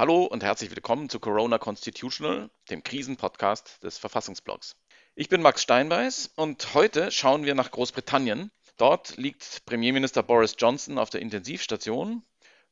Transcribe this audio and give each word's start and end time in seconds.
Hallo 0.00 0.24
und 0.24 0.42
herzlich 0.42 0.70
willkommen 0.70 1.10
zu 1.10 1.20
Corona 1.20 1.58
Constitutional, 1.58 2.48
dem 2.70 2.82
Krisenpodcast 2.82 3.82
des 3.82 3.98
Verfassungsblogs. 3.98 4.74
Ich 5.14 5.28
bin 5.28 5.42
Max 5.42 5.60
Steinbeiß 5.60 6.30
und 6.36 6.72
heute 6.72 7.10
schauen 7.10 7.44
wir 7.44 7.54
nach 7.54 7.70
Großbritannien. 7.70 8.50
Dort 8.78 9.18
liegt 9.18 9.66
Premierminister 9.66 10.22
Boris 10.22 10.54
Johnson 10.56 10.96
auf 10.96 11.10
der 11.10 11.20
Intensivstation 11.20 12.22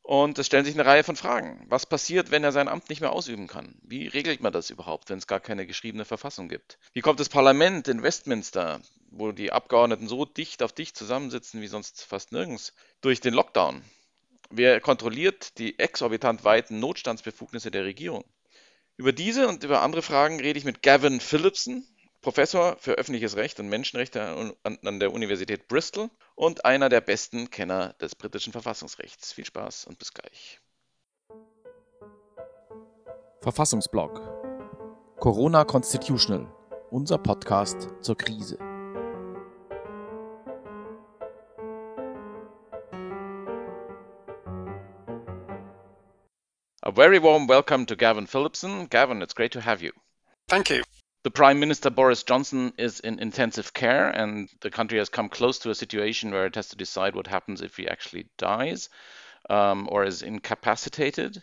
und 0.01 0.39
es 0.39 0.47
stellen 0.47 0.65
sich 0.65 0.73
eine 0.73 0.87
Reihe 0.87 1.05
von 1.05 1.17
Fragen. 1.17 1.67
Was 1.69 1.85
passiert, 1.85 2.31
wenn 2.31 2.45
er 2.45 2.53
sein 2.53 2.67
Amt 2.67 2.89
nicht 2.89 3.03
mehr 3.03 3.13
ausüben 3.13 3.47
kann? 3.47 3.79
Wie 3.83 4.07
regelt 4.07 4.41
man 4.41 4.55
das 4.55 4.71
überhaupt, 4.71 5.11
wenn 5.11 5.19
es 5.19 5.27
gar 5.27 5.41
keine 5.41 5.67
geschriebene 5.67 6.07
Verfassung 6.07 6.49
gibt? 6.49 6.79
Wie 6.95 7.03
kommt 7.03 7.21
das 7.21 7.29
Parlament 7.29 7.89
in 7.89 8.03
Westminster, 8.03 8.81
wo 9.11 9.33
die 9.33 9.53
Abgeordneten 9.53 10.09
so 10.09 10.25
dicht 10.25 10.63
auf 10.63 10.73
dicht 10.73 10.97
zusammensitzen 10.97 11.61
wie 11.61 11.67
sonst 11.67 12.07
fast 12.07 12.33
nirgends, 12.33 12.73
durch 13.03 13.21
den 13.21 13.35
Lockdown? 13.35 13.85
Wer 14.51 14.81
kontrolliert 14.81 15.59
die 15.59 15.79
exorbitant 15.79 16.45
weiten 16.45 16.81
Notstandsbefugnisse 16.81 17.71
der 17.71 17.85
Regierung? 17.85 18.25
Über 18.97 19.13
diese 19.13 19.47
und 19.47 19.63
über 19.63 19.83
andere 19.83 20.03
Fragen 20.03 20.41
rede 20.41 20.59
ich 20.59 20.65
mit 20.65 20.83
Gavin 20.83 21.21
Phillipson, 21.21 21.87
Professor 22.21 22.77
für 22.79 22.95
öffentliches 22.95 23.37
Recht 23.37 23.61
und 23.61 23.69
Menschenrechte 23.69 24.21
an 24.63 25.01
der 25.01 25.13
Universität 25.13 25.69
Bristol 25.69 26.11
und 26.35 26.65
einer 26.65 26.89
der 26.89 27.01
besten 27.01 27.51
Kenner 27.51 27.95
des 28.01 28.17
britischen 28.17 28.53
Verfassungsrechts. 28.53 29.33
Viel 29.33 29.45
Spaß 29.45 29.85
und 29.85 29.99
bis 29.99 30.13
gleich. 30.13 30.61
Verfassungsblog 33.41 34.21
Corona 35.21 35.65
Constitutional, 35.65 36.53
unser 36.91 37.19
Podcast 37.19 37.89
zur 38.01 38.17
Krise. 38.17 38.59
Very 46.99 47.21
warm 47.21 47.47
welcome 47.47 47.87
to 47.87 47.95
Gavin 47.95 48.27
Phillipson. 48.27 48.87
Gavin, 48.87 49.23
it's 49.23 49.33
great 49.33 49.53
to 49.53 49.61
have 49.61 49.81
you. 49.83 49.93
Thank 50.49 50.69
you. 50.69 50.83
The 51.23 51.31
Prime 51.31 51.61
Minister 51.61 51.91
Boris 51.91 52.25
Johnson 52.25 52.73
is 52.77 52.99
in 52.99 53.21
intensive 53.21 53.73
care, 53.73 54.09
and 54.09 54.49
the 54.63 54.71
country 54.73 54.99
has 54.99 55.09
come 55.09 55.29
close 55.29 55.61
to 55.61 55.71
a 55.71 55.77
situation 55.77 56.33
where 56.33 56.47
it 56.47 56.57
has 56.57 56.71
to 56.71 56.77
decide 56.77 57.15
what 57.15 57.29
happens 57.29 57.63
if 57.63 57.77
he 57.77 57.87
actually 57.87 58.27
dies 58.37 58.89
um, 59.49 59.89
or 59.93 60.03
is 60.03 60.23
incapacitated. 60.23 61.41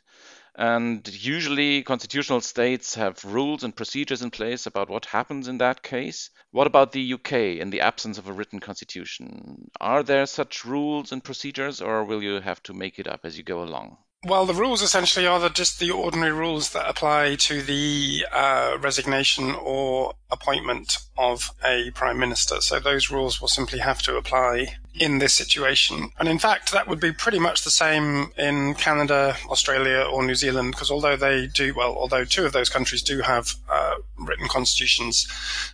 And 0.56 1.08
usually, 1.08 1.84
constitutional 1.84 2.42
states 2.42 2.96
have 2.96 3.24
rules 3.24 3.64
and 3.64 3.74
procedures 3.74 4.22
in 4.22 4.32
place 4.32 4.66
about 4.66 4.90
what 4.90 5.06
happens 5.06 5.48
in 5.48 5.60
that 5.60 5.82
case. 5.82 6.32
What 6.52 6.68
about 6.68 6.92
the 6.92 7.14
UK 7.14 7.32
in 7.62 7.70
the 7.70 7.80
absence 7.80 8.18
of 8.18 8.28
a 8.28 8.34
written 8.34 8.60
constitution? 8.60 9.72
Are 9.80 10.04
there 10.04 10.26
such 10.26 10.66
rules 10.66 11.14
and 11.14 11.24
procedures, 11.24 11.80
or 11.80 12.04
will 12.04 12.22
you 12.22 12.42
have 12.42 12.62
to 12.64 12.74
make 12.74 13.00
it 13.00 13.08
up 13.08 13.22
as 13.24 13.38
you 13.38 13.44
go 13.46 13.64
along? 13.64 13.96
Well, 14.26 14.48
the 14.48 14.56
rules 14.56 14.82
essentially 14.82 15.28
are 15.28 15.40
the, 15.40 15.52
just 15.52 15.78
the 15.78 15.92
ordinary 15.92 16.32
rules 16.32 16.72
that 16.72 16.90
apply 16.90 17.36
to 17.42 17.62
the 17.62 18.26
uh, 18.32 18.76
resignation 18.82 19.54
or 19.54 20.16
appointment 20.32 20.98
of 21.16 21.52
a 21.64 21.92
prime 21.92 22.18
minister. 22.18 22.60
So 22.60 22.80
those 22.80 23.12
rules 23.12 23.40
will 23.40 23.48
simply 23.48 23.78
have 23.78 24.02
to 24.02 24.18
apply 24.18 24.78
in 24.96 25.20
this 25.20 25.36
situation. 25.36 26.10
And 26.18 26.28
in 26.28 26.40
fact, 26.40 26.72
that 26.72 26.88
would 26.88 27.00
be 27.00 27.12
pretty 27.12 27.38
much 27.38 27.64
the 27.64 27.70
same 27.70 28.32
in 28.36 28.74
Canada, 28.74 29.38
Australia, 29.48 30.08
or 30.12 30.26
New 30.26 30.34
Zealand, 30.34 30.72
because 30.72 30.90
although 30.90 31.16
they 31.16 31.46
do, 31.46 31.76
well, 31.76 31.96
although 31.96 32.26
two 32.26 32.48
of 32.48 32.52
those 32.52 32.70
countries 32.70 33.04
do 33.04 33.22
have 33.22 33.54
uh, 33.70 33.94
written 34.18 34.48
constitutions, 34.48 35.28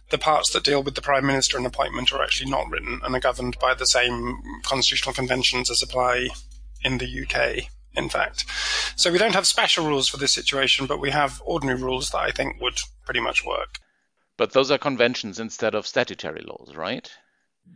the 0.10 0.18
parts 0.18 0.50
that 0.50 0.66
deal 0.66 0.84
with 0.84 0.96
the 0.96 1.02
prime 1.02 1.26
minister 1.26 1.56
and 1.56 1.66
appointment 1.66 2.12
are 2.12 2.22
actually 2.22 2.52
not 2.52 2.70
written 2.70 3.00
and 3.02 3.16
are 3.16 3.22
governed 3.22 3.58
by 3.60 3.74
the 3.74 3.88
same 3.88 4.42
constitutional 4.64 5.14
conventions 5.14 5.72
as 5.72 5.82
apply 5.82 6.28
in 6.84 6.98
the 6.98 7.26
UK 7.26 7.70
in 7.96 8.10
fact. 8.10 8.46
So 8.96 9.12
we 9.12 9.18
don't 9.18 9.36
have 9.36 9.48
special 9.48 9.86
rules 9.86 10.08
for 10.08 10.18
this 10.18 10.32
situation, 10.32 10.86
but 10.86 11.00
we 11.00 11.12
have 11.12 11.42
ordinary 11.46 11.82
rules 11.82 12.10
that 12.12 12.20
I 12.20 12.32
think 12.32 12.62
would 12.62 12.80
pretty 13.06 13.20
much 13.20 13.46
work. 13.46 13.80
But 14.38 14.54
those 14.54 14.72
are 14.72 14.78
conventions 14.78 15.40
instead 15.40 15.76
of 15.76 15.86
statutory 15.86 16.42
laws, 16.42 16.74
right? 16.76 17.12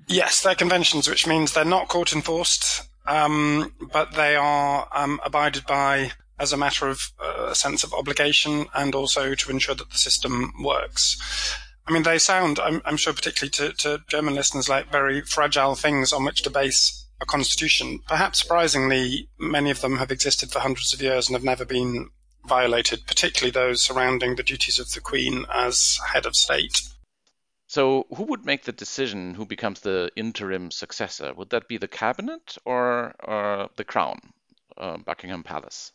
Yes, 0.07 0.41
they're 0.41 0.55
conventions, 0.55 1.07
which 1.07 1.27
means 1.27 1.53
they're 1.53 1.65
not 1.65 1.87
court 1.87 2.13
enforced, 2.13 2.83
um, 3.05 3.73
but 3.91 4.13
they 4.13 4.35
are 4.35 4.87
um, 4.93 5.19
abided 5.23 5.65
by 5.65 6.11
as 6.39 6.51
a 6.51 6.57
matter 6.57 6.87
of 6.87 7.11
uh, 7.23 7.47
a 7.49 7.55
sense 7.55 7.83
of 7.83 7.93
obligation 7.93 8.65
and 8.73 8.93
also 8.93 9.35
to 9.35 9.51
ensure 9.51 9.75
that 9.75 9.89
the 9.89 9.97
system 9.97 10.51
works. 10.61 11.17
I 11.87 11.93
mean, 11.93 12.03
they 12.03 12.17
sound, 12.17 12.59
I'm, 12.59 12.81
I'm 12.83 12.97
sure, 12.97 13.13
particularly 13.13 13.51
to, 13.51 13.73
to 13.83 14.03
German 14.07 14.33
listeners, 14.33 14.67
like 14.67 14.91
very 14.91 15.21
fragile 15.21 15.75
things 15.75 16.11
on 16.11 16.23
which 16.25 16.41
to 16.43 16.49
base 16.49 17.04
a 17.21 17.25
constitution. 17.25 17.99
Perhaps 18.07 18.39
surprisingly, 18.39 19.29
many 19.37 19.71
of 19.71 19.81
them 19.81 19.97
have 19.97 20.11
existed 20.11 20.51
for 20.51 20.59
hundreds 20.59 20.93
of 20.93 21.01
years 21.01 21.27
and 21.27 21.35
have 21.35 21.43
never 21.43 21.65
been 21.65 22.09
violated, 22.45 23.07
particularly 23.07 23.51
those 23.51 23.81
surrounding 23.81 24.35
the 24.35 24.43
duties 24.43 24.79
of 24.79 24.91
the 24.91 25.01
Queen 25.01 25.45
as 25.53 25.99
head 26.13 26.25
of 26.25 26.35
state. 26.35 26.81
So, 27.67 28.05
who 28.15 28.23
would 28.23 28.45
make 28.45 28.63
the 28.63 28.71
decision 28.71 29.33
who 29.33 29.45
becomes 29.45 29.79
the 29.79 30.11
interim 30.15 30.71
successor? 30.71 31.33
Would 31.33 31.49
that 31.49 31.67
be 31.67 31.77
the 31.77 31.87
cabinet 31.87 32.57
or, 32.63 33.15
or 33.23 33.69
the 33.75 33.83
crown, 33.83 34.19
uh, 34.77 34.97
Buckingham 34.97 35.43
Palace? 35.43 35.91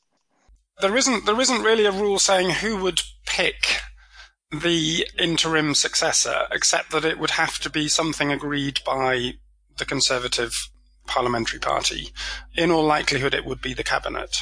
There 0.80 0.96
isn't 0.96 1.26
there 1.26 1.40
isn't 1.40 1.62
really 1.62 1.84
a 1.84 1.92
rule 1.92 2.18
saying 2.18 2.50
who 2.50 2.78
would 2.78 3.02
pick 3.26 3.80
the 4.50 5.06
interim 5.18 5.74
successor, 5.74 6.46
except 6.50 6.90
that 6.90 7.04
it 7.04 7.18
would 7.18 7.30
have 7.30 7.58
to 7.60 7.70
be 7.70 7.86
something 7.86 8.32
agreed 8.32 8.80
by 8.84 9.34
the 9.76 9.84
Conservative 9.84 10.70
parliamentary 11.10 11.58
party. 11.58 12.10
In 12.56 12.70
all 12.70 12.84
likelihood, 12.84 13.34
it 13.34 13.44
would 13.44 13.60
be 13.60 13.74
the 13.74 13.84
cabinet. 13.84 14.38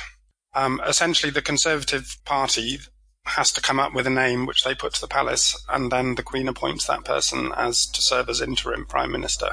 Um, 0.55 0.81
essentially, 0.87 1.33
the 1.33 1.43
Conservative 1.43 2.17
Party 2.25 2.79
has 3.25 3.53
to 3.53 3.61
come 3.61 3.79
up 3.79 3.95
with 3.95 4.07
a 4.07 4.11
name 4.11 4.47
which 4.47 4.65
they 4.65 4.75
put 4.75 4.95
to 4.95 5.01
the 5.01 5.09
palace, 5.09 5.57
and 5.69 5.91
then 5.91 6.15
the 6.15 6.23
Queen 6.23 6.49
appoints 6.49 6.87
that 6.87 7.05
person 7.05 7.53
as 7.57 7.87
to 7.87 8.01
serve 8.01 8.29
as 8.29 8.41
interim 8.41 8.87
prime 8.87 9.11
minister. 9.11 9.51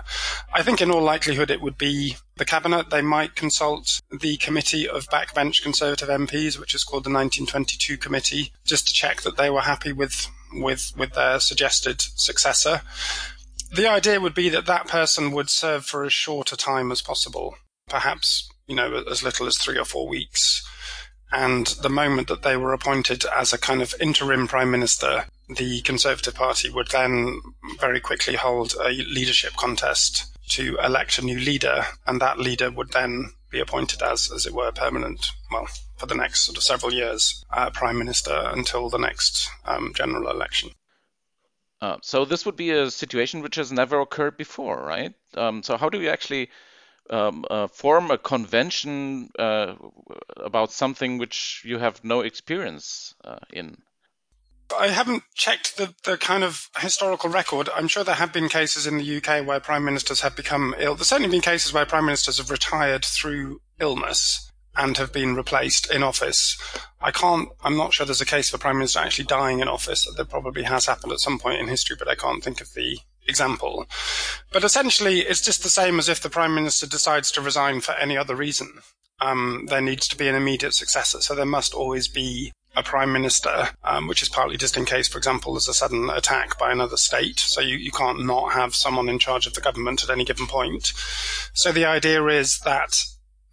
I 0.54 0.62
think, 0.62 0.82
in 0.82 0.92
all 0.92 1.02
likelihood, 1.02 1.52
it 1.52 1.62
would 1.62 1.78
be 1.78 2.18
the 2.38 2.46
cabinet. 2.46 2.90
They 2.90 3.02
might 3.02 3.36
consult 3.36 4.00
the 4.12 4.38
committee 4.38 4.88
of 4.88 5.08
backbench 5.08 5.62
Conservative 5.62 6.10
MPs, 6.10 6.60
which 6.60 6.74
is 6.74 6.84
called 6.84 7.04
the 7.04 7.10
1922 7.10 7.98
committee, 7.98 8.52
just 8.66 8.88
to 8.88 8.94
check 8.94 9.22
that 9.22 9.38
they 9.38 9.50
were 9.50 9.62
happy 9.62 9.92
with 9.92 10.28
with 10.54 10.94
with 10.96 11.14
their 11.14 11.40
suggested 11.40 12.02
successor 12.02 12.82
the 13.76 13.88
idea 13.88 14.20
would 14.20 14.34
be 14.34 14.50
that 14.50 14.66
that 14.66 14.88
person 14.88 15.32
would 15.32 15.50
serve 15.50 15.86
for 15.86 16.06
as 16.06 16.14
short 16.14 16.52
a 16.52 16.58
time 16.58 16.92
as 16.92 17.02
possible, 17.02 17.56
perhaps, 17.88 18.50
you 18.68 18.76
know, 18.76 19.04
as 19.10 19.24
little 19.24 19.48
as 19.48 19.58
three 19.58 19.78
or 19.78 19.86
four 19.86 20.08
weeks. 20.08 20.66
And 21.32 21.68
the 21.82 21.90
moment 21.90 22.28
that 22.28 22.44
they 22.44 22.56
were 22.56 22.74
appointed 22.74 23.26
as 23.36 23.52
a 23.52 23.58
kind 23.58 23.82
of 23.82 23.96
interim 24.00 24.48
prime 24.48 24.72
minister, 24.72 25.26
the 25.50 25.82
Conservative 25.82 26.36
Party 26.36 26.70
would 26.70 26.90
then 26.90 27.42
very 27.80 28.00
quickly 28.00 28.36
hold 28.36 28.76
a 28.76 28.90
leadership 28.90 29.54
contest 29.58 30.26
to 30.50 30.78
elect 30.84 31.18
a 31.18 31.26
new 31.26 31.40
leader, 31.40 31.86
and 32.06 32.22
that 32.22 32.40
leader 32.40 32.72
would 32.72 32.92
then 32.92 33.32
be 33.50 33.60
appointed 33.60 34.02
as, 34.02 34.32
as 34.34 34.46
it 34.46 34.54
were, 34.54 34.72
permanent, 34.72 35.28
well, 35.52 35.68
for 35.98 36.06
the 36.06 36.16
next 36.16 36.42
sort 36.42 36.58
of 36.58 36.64
several 36.64 36.94
years, 36.94 37.44
uh, 37.52 37.70
prime 37.72 37.98
minister 37.98 38.50
until 38.54 38.90
the 38.90 39.00
next 39.00 39.50
um, 39.66 39.92
general 39.96 40.30
election. 40.30 40.72
Uh, 41.86 41.98
so 42.02 42.26
this 42.26 42.48
would 42.48 42.56
be 42.56 42.72
a 42.72 42.90
situation 42.90 43.44
which 43.44 43.58
has 43.58 43.72
never 43.72 44.00
occurred 44.00 44.38
before, 44.38 44.84
right? 44.84 45.14
Um, 45.36 45.62
so 45.62 45.78
how 45.78 45.88
do 45.88 46.02
you 46.02 46.10
actually 46.10 46.50
um, 47.12 47.46
uh, 47.48 47.68
form 47.68 48.10
a 48.10 48.18
convention 48.18 49.30
uh, 49.38 49.76
about 50.38 50.72
something 50.72 51.20
which 51.20 51.62
you 51.64 51.78
have 51.78 52.04
no 52.04 52.22
experience 52.22 53.14
uh, 53.24 53.38
in? 53.54 53.78
I 54.76 54.88
haven't 54.88 55.22
checked 55.36 55.78
the, 55.78 55.94
the 56.06 56.18
kind 56.18 56.44
of 56.44 56.72
historical 56.80 57.30
record. 57.30 57.70
I'm 57.76 57.88
sure 57.88 58.04
there 58.04 58.16
have 58.16 58.34
been 58.34 58.50
cases 58.50 58.88
in 58.88 58.98
the 58.98 59.18
UK 59.18 59.46
where 59.46 59.60
prime 59.60 59.86
ministers 59.86 60.22
have 60.22 60.36
become 60.36 60.74
ill. 60.80 60.96
There's 60.96 61.10
certainly 61.10 61.30
been 61.30 61.42
cases 61.42 61.72
where 61.72 61.86
prime 61.86 62.08
ministers 62.08 62.40
have 62.40 62.50
retired 62.50 63.06
through 63.06 63.62
illness 63.80 64.52
and 64.78 64.98
have 64.98 65.14
been 65.14 65.36
replaced 65.36 65.92
in 65.92 66.04
office. 66.04 66.58
I 67.02 67.12
can't, 67.12 67.50
I'm 67.64 67.78
not 67.78 67.94
sure 67.94 68.06
there's 68.06 68.22
a 68.22 68.26
case 68.26 68.50
of 68.50 68.60
a 68.60 68.62
prime 68.62 68.78
minister 68.78 69.00
actually 69.00 69.26
dying 69.26 69.60
in 69.60 69.68
office. 69.68 70.08
That 70.16 70.30
probably 70.30 70.64
has 70.64 70.86
happened 70.86 71.14
at 71.14 71.20
some 71.20 71.40
point 71.40 71.60
in 71.60 71.68
history, 71.68 71.96
but 71.98 72.08
I 72.08 72.16
can't 72.16 72.44
think 72.44 72.62
of 72.62 72.74
the 72.74 73.00
example. 73.28 73.86
But 74.52 74.64
essentially, 74.64 75.20
it's 75.20 75.42
just 75.42 75.64
the 75.64 75.70
same 75.70 76.00
as 76.00 76.10
if 76.10 76.22
the 76.22 76.30
prime 76.30 76.56
minister 76.56 76.88
decides 76.88 77.32
to 77.32 77.42
resign 77.42 77.82
for 77.82 77.94
any 77.94 78.18
other 78.18 78.36
reason. 78.36 78.80
Um, 79.22 79.68
there 79.70 79.82
needs 79.82 80.08
to 80.10 80.18
be 80.18 80.28
an 80.28 80.36
immediate 80.36 80.74
successor. 80.74 81.22
So 81.22 81.36
there 81.36 81.46
must 81.46 81.74
always 81.74 82.08
be 82.08 82.52
a 82.76 82.84
prime 82.84 83.14
minister, 83.14 83.70
um, 83.84 84.08
which 84.08 84.22
is 84.22 84.30
partly 84.30 84.58
just 84.58 84.76
in 84.76 84.86
case, 84.86 85.08
for 85.08 85.18
example, 85.18 85.54
there's 85.54 85.70
a 85.70 85.74
sudden 85.74 86.10
attack 86.10 86.60
by 86.60 86.72
another 86.72 86.98
state. 86.98 87.40
So 87.40 87.62
you, 87.62 87.78
you 87.78 87.92
can't 87.92 88.26
not 88.26 88.52
have 88.54 88.76
someone 88.76 89.08
in 89.08 89.20
charge 89.20 89.48
of 89.48 89.54
the 89.54 89.62
government 89.62 90.04
at 90.04 90.10
any 90.10 90.26
given 90.26 90.48
point. 90.48 90.92
So 91.54 91.72
the 91.72 91.86
idea 91.86 92.26
is 92.26 92.60
that 92.60 92.98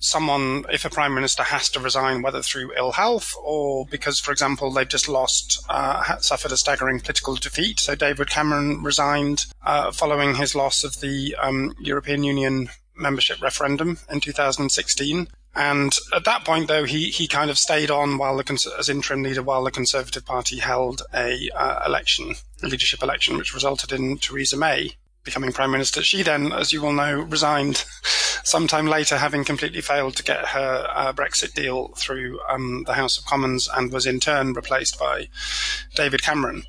someone, 0.03 0.65
if 0.71 0.85
a 0.85 0.91
prime 0.91 1.15
minister 1.15 1.45
has 1.45 1.69
to 1.71 1.81
resign, 1.81 2.23
whether 2.23 2.43
through 2.43 2.77
ill 2.77 2.93
health 2.93 3.35
or 3.43 3.87
because, 3.87 4.21
for 4.21 4.33
example, 4.33 4.71
they've 4.71 4.89
just 4.89 5.09
lost, 5.09 5.65
uh, 5.69 6.19
suffered 6.19 6.53
a 6.53 6.57
staggering 6.57 7.01
political 7.01 7.37
defeat. 7.37 7.81
So 7.81 7.95
David 7.95 8.29
Cameron 8.29 8.83
resigned 8.83 9.47
uh, 9.65 9.93
following 9.93 10.35
his 10.35 10.55
loss 10.55 10.85
of 10.85 11.01
the 11.01 11.37
um, 11.41 11.73
European 11.81 12.25
Union 12.25 12.69
membership 12.97 13.41
referendum 13.41 13.99
in 14.11 14.21
2016. 14.21 15.29
And 15.55 15.97
at 16.15 16.25
that 16.25 16.45
point, 16.45 16.69
though, 16.69 16.85
he, 16.85 17.11
he 17.11 17.27
kind 17.29 17.51
of 17.51 17.59
stayed 17.59 17.91
on 17.91 18.19
while 18.19 18.37
the, 18.37 18.75
as 18.79 18.89
interim 18.89 19.23
leader 19.23 19.43
while 19.43 19.65
the 19.65 19.71
Conservative 19.71 20.25
Party 20.25 20.59
held 20.59 21.03
a 21.15 21.51
uh, 21.55 21.83
election, 21.87 22.35
a 22.63 22.67
leadership 22.67 23.03
election, 23.03 23.37
which 23.37 23.55
resulted 23.55 23.93
in 23.93 24.17
Theresa 24.17 24.57
May 24.57 24.97
becoming 25.25 25.53
prime 25.53 25.71
minister. 25.71 26.03
She 26.03 26.23
then, 26.23 26.53
as 26.53 26.73
you 26.73 26.83
will 26.83 26.93
know, 26.93 27.21
resigned 27.21 27.77
sometime 28.45 28.87
later, 28.87 29.19
having 29.19 29.45
completely 29.45 29.81
failed 29.81 30.17
to 30.17 30.23
get 30.23 30.49
her 30.49 30.87
uh, 30.91 31.13
Brexit 31.13 31.55
deal 31.55 31.89
through 31.97 32.41
um, 32.49 32.85
the 32.87 32.95
House 32.95 33.19
of 33.19 33.25
Commons, 33.25 33.69
and 33.75 33.93
was 33.93 34.07
in 34.07 34.21
turn 34.21 34.53
replaced 34.53 34.99
by 34.99 35.29
David 35.95 36.23
Cameron. 36.23 36.65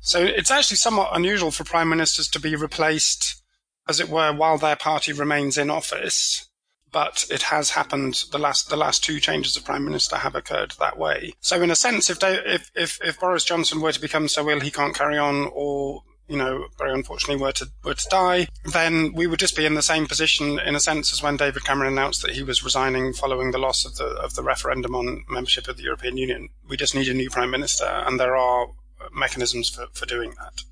So 0.00 0.22
it's 0.22 0.50
actually 0.50 0.78
somewhat 0.78 1.10
unusual 1.12 1.50
for 1.50 1.64
prime 1.64 1.88
ministers 1.88 2.28
to 2.28 2.40
be 2.40 2.56
replaced, 2.56 3.42
as 3.88 4.00
it 4.00 4.08
were, 4.08 4.32
while 4.32 4.58
their 4.58 4.76
party 4.76 5.12
remains 5.12 5.58
in 5.58 5.70
office 5.70 6.46
but 6.92 7.24
it 7.30 7.42
has 7.42 7.70
happened. 7.70 8.24
The 8.30 8.38
last 8.38 8.68
the 8.68 8.76
last 8.76 9.04
two 9.04 9.20
changes 9.20 9.56
of 9.56 9.64
prime 9.64 9.84
minister 9.84 10.16
have 10.16 10.34
occurred 10.34 10.72
that 10.78 10.98
way. 10.98 11.34
So 11.40 11.62
in 11.62 11.70
a 11.70 11.76
sense, 11.76 12.10
if 12.10 12.18
if 12.22 12.70
if 12.74 13.00
if 13.02 13.20
Boris 13.20 13.44
Johnson 13.44 13.80
were 13.80 13.92
to 13.92 14.00
become 14.00 14.28
so 14.28 14.48
ill 14.50 14.60
he 14.60 14.70
can't 14.70 14.94
carry 14.94 15.18
on, 15.18 15.50
or 15.52 16.02
you 16.30 16.36
know, 16.36 16.68
very 16.78 16.94
unfortunately 16.94 17.42
were 17.42 17.52
to 17.52 17.68
were 17.84 17.94
to 17.94 18.08
die, 18.08 18.48
then 18.64 19.12
we 19.12 19.26
would 19.26 19.40
just 19.40 19.56
be 19.56 19.66
in 19.66 19.74
the 19.74 19.82
same 19.82 20.06
position 20.06 20.58
in 20.60 20.76
a 20.76 20.80
sense 20.80 21.12
as 21.12 21.22
when 21.22 21.36
David 21.36 21.64
Cameron 21.64 21.92
announced 21.92 22.22
that 22.22 22.36
he 22.36 22.42
was 22.42 22.64
resigning 22.64 23.12
following 23.12 23.50
the 23.50 23.58
loss 23.58 23.84
of 23.84 23.96
the 23.96 24.06
of 24.06 24.34
the 24.34 24.42
referendum 24.42 24.94
on 24.94 25.24
membership 25.28 25.66
of 25.68 25.76
the 25.76 25.82
European 25.82 26.16
Union. 26.16 26.48
We 26.68 26.76
just 26.76 26.94
need 26.94 27.08
a 27.08 27.14
new 27.14 27.30
prime 27.30 27.50
minister, 27.50 27.84
and 27.84 28.20
there 28.20 28.36
are 28.36 28.68
mechanisms 29.12 29.68
for, 29.68 29.86
for 29.92 30.06
doing 30.06 30.34
that 30.38 30.62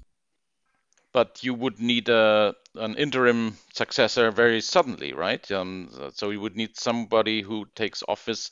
but 1.13 1.43
you 1.43 1.55
would 1.55 1.81
need 1.81 2.09
a 2.09 2.55
an 2.75 2.95
interim 2.97 3.57
successor 3.73 4.31
very 4.31 4.61
suddenly, 4.61 5.13
right? 5.13 5.51
Um, 5.51 5.91
so 6.15 6.31
you 6.31 6.41
would 6.41 6.55
need 6.55 6.77
somebody 6.77 7.43
who 7.43 7.67
takes 7.75 8.05
office 8.07 8.51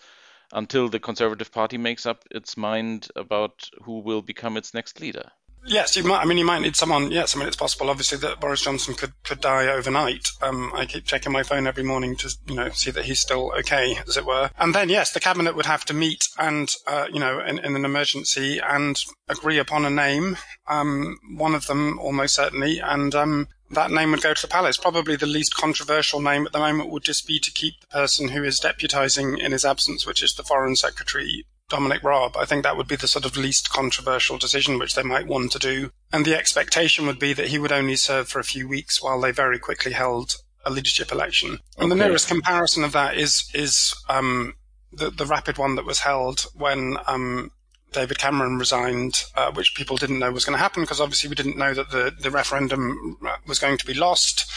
until 0.53 0.89
the 0.89 0.99
Conservative 0.99 1.53
Party 1.53 1.79
makes 1.79 2.07
up 2.07 2.25
its 2.31 2.57
mind 2.57 3.09
about 3.15 3.69
who 3.83 4.01
will 4.01 4.23
become 4.23 4.57
its 4.57 4.75
next 4.75 5.01
leader. 5.01 5.31
Yes, 5.67 5.97
you 5.97 6.05
might. 6.05 6.21
I 6.21 6.25
mean, 6.25 6.39
you 6.39 6.45
might 6.45 6.61
need 6.61 6.77
someone. 6.77 7.11
Yes, 7.11 7.35
I 7.35 7.39
mean, 7.39 7.49
it's 7.49 7.57
possible, 7.57 7.91
obviously, 7.91 8.19
that 8.19 8.41
Boris 8.41 8.63
Johnson 8.63 8.95
could, 8.95 9.13
could 9.25 9.41
die 9.41 9.67
overnight. 9.67 10.31
Um, 10.41 10.73
I 10.75 10.87
keep 10.87 11.05
checking 11.05 11.33
my 11.33 11.43
phone 11.43 11.67
every 11.67 11.83
morning 11.83 12.15
to, 12.17 12.35
you 12.47 12.55
know, 12.55 12.71
see 12.71 12.91
that 12.93 13.05
he's 13.05 13.21
still 13.21 13.53
okay, 13.59 13.99
as 14.07 14.17
it 14.17 14.25
were. 14.25 14.51
And 14.59 14.75
then, 14.75 14.89
yes, 14.89 15.13
the 15.13 15.21
cabinet 15.21 15.57
would 15.57 15.67
have 15.67 15.85
to 15.87 15.95
meet 15.95 16.29
and, 16.39 16.73
uh, 16.87 17.07
you 17.13 17.19
know, 17.19 17.41
in, 17.41 17.59
in, 17.59 17.75
an 17.75 17.85
emergency 17.85 18.59
and 18.59 19.03
agree 19.29 19.59
upon 19.59 19.85
a 19.85 19.91
name. 19.91 20.37
Um, 20.69 21.19
one 21.37 21.55
of 21.55 21.67
them, 21.67 21.99
almost 21.99 22.37
certainly, 22.37 22.79
and 22.79 23.15
um, 23.15 23.49
that 23.71 23.91
name 23.91 24.13
would 24.13 24.23
go 24.23 24.35
to 24.35 24.43
the 24.43 24.49
palace. 24.49 24.77
Probably 24.77 25.17
the 25.17 25.27
least 25.27 25.57
controversial 25.57 26.21
name 26.21 26.47
at 26.47 26.53
the 26.53 26.59
moment 26.59 26.91
would 26.91 27.05
just 27.05 27.27
be 27.27 27.41
to 27.41 27.51
keep 27.51 27.81
the 27.81 27.87
person 27.89 28.29
who 28.29 28.45
is 28.45 28.61
deputising 28.61 29.39
in 29.39 29.53
his 29.53 29.65
absence, 29.65 30.07
which 30.07 30.23
is 30.23 30.35
the 30.35 30.45
foreign 30.45 30.77
secretary 30.77 31.45
Dominic 31.69 32.03
Raab. 32.03 32.37
I 32.37 32.45
think 32.45 32.63
that 32.63 32.77
would 32.77 32.89
be 32.89 32.97
the 32.97 33.09
sort 33.09 33.25
of 33.25 33.37
least 33.37 33.71
controversial 33.71 34.39
decision 34.39 34.79
which 34.79 34.95
they 34.95 35.03
might 35.03 35.27
want 35.27 35.53
to 35.53 35.59
do. 35.59 35.91
And 36.13 36.25
the 36.25 36.37
expectation 36.37 37.07
would 37.07 37.19
be 37.19 37.33
that 37.33 37.49
he 37.49 37.59
would 37.59 37.73
only 37.73 37.97
serve 37.97 38.29
for 38.29 38.39
a 38.39 38.45
few 38.45 38.69
weeks 38.69 39.03
while 39.03 39.21
they 39.21 39.33
very 39.33 39.59
quickly 39.59 39.93
held 39.93 40.35
a 40.65 40.71
leadership 40.71 41.13
election. 41.13 41.59
And 41.79 41.91
the 41.91 41.97
nearest 41.97 42.29
comparison 42.29 42.85
of 42.85 42.93
that 42.93 43.17
is 43.17 43.49
is 43.55 43.95
um, 44.09 44.55
the 44.93 45.11
the 45.11 45.27
rapid 45.27 45.59
one 45.59 45.77
that 45.77 45.87
was 45.87 46.01
held 46.01 46.47
when 46.55 46.97
um, 47.07 47.51
David 47.93 48.19
Cameron 48.19 48.59
resigned, 48.59 49.25
uh, 49.37 49.53
which 49.53 49.75
people 49.75 49.97
didn't 49.97 50.19
know 50.19 50.31
was 50.31 50.45
going 50.45 50.57
to 50.57 50.63
happen 50.63 50.83
because 50.83 51.01
obviously 51.01 51.29
we 51.29 51.37
didn't 51.37 51.57
know 51.57 51.73
that 51.73 51.91
the, 51.91 52.13
the 52.19 52.31
referendum 52.31 53.17
was 53.47 53.59
going 53.59 53.79
to 53.79 53.87
be 53.87 53.95
lost 53.95 54.51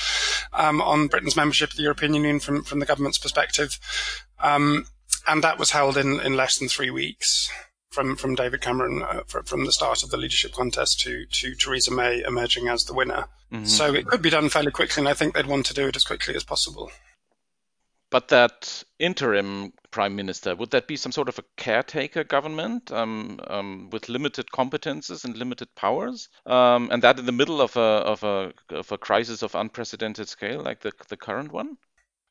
um, 0.54 0.82
on 0.82 1.08
Britain's 1.08 1.36
membership 1.36 1.72
of 1.72 1.78
the 1.78 1.84
European 1.84 2.14
Union 2.14 2.40
from, 2.40 2.64
from 2.64 2.80
the 2.80 2.86
government's 2.86 3.18
perspective. 3.18 3.80
Um, 4.40 4.86
and 5.30 5.44
that 5.44 5.60
was 5.60 5.72
held 5.72 5.98
in, 5.98 6.20
in 6.20 6.36
less 6.36 6.58
than 6.58 6.68
three 6.68 6.90
weeks 6.90 7.50
from 7.90 8.16
from 8.16 8.36
David 8.36 8.62
Cameron 8.62 9.02
uh, 9.02 9.24
from 9.24 9.66
the 9.66 9.72
start 9.72 10.04
of 10.04 10.12
the 10.12 10.18
leadership 10.18 10.54
contest 10.54 11.00
to 11.02 11.26
to 11.26 11.56
Theresa 11.56 11.92
May 11.92 12.24
emerging 12.24 12.68
as 12.68 12.86
the 12.86 12.94
winner. 12.94 13.26
Mm-hmm. 13.52 13.66
So 13.66 13.94
it 13.94 14.06
could 14.06 14.22
be 14.22 14.30
done 14.30 14.50
fairly 14.50 14.72
quickly, 14.72 15.02
and 15.02 15.10
I 15.10 15.14
think 15.14 15.34
they'd 15.34 15.46
want 15.46 15.66
to 15.68 15.74
do 15.74 15.88
it 15.88 15.96
as 15.96 16.04
quickly 16.04 16.36
as 16.36 16.44
possible. 16.44 16.92
But 18.12 18.30
that 18.30 18.84
interim 18.98 19.74
prime 19.92 20.16
minister 20.16 20.56
would 20.56 20.72
that 20.72 20.88
be 20.88 20.96
some 20.96 21.12
sort 21.12 21.30
of 21.30 21.38
a 21.38 21.44
caretaker 21.58 22.24
government 22.24 22.92
um, 22.92 23.40
um, 23.48 23.90
with 23.92 24.10
limited 24.10 24.48
competences 24.52 25.26
and 25.26 25.38
limited 25.38 25.74
powers, 25.76 26.30
um, 26.46 26.90
and 26.92 27.04
that 27.04 27.20
in 27.20 27.26
the 27.26 27.32
middle 27.32 27.62
of 27.62 27.76
a 27.76 27.80
of 27.80 28.24
a 28.24 28.54
of 28.70 28.92
a 28.92 28.98
crisis 28.98 29.42
of 29.44 29.56
unprecedented 29.56 30.28
scale 30.28 30.62
like 30.62 30.82
the 30.82 30.92
the 31.08 31.18
current 31.18 31.52
one? 31.52 31.78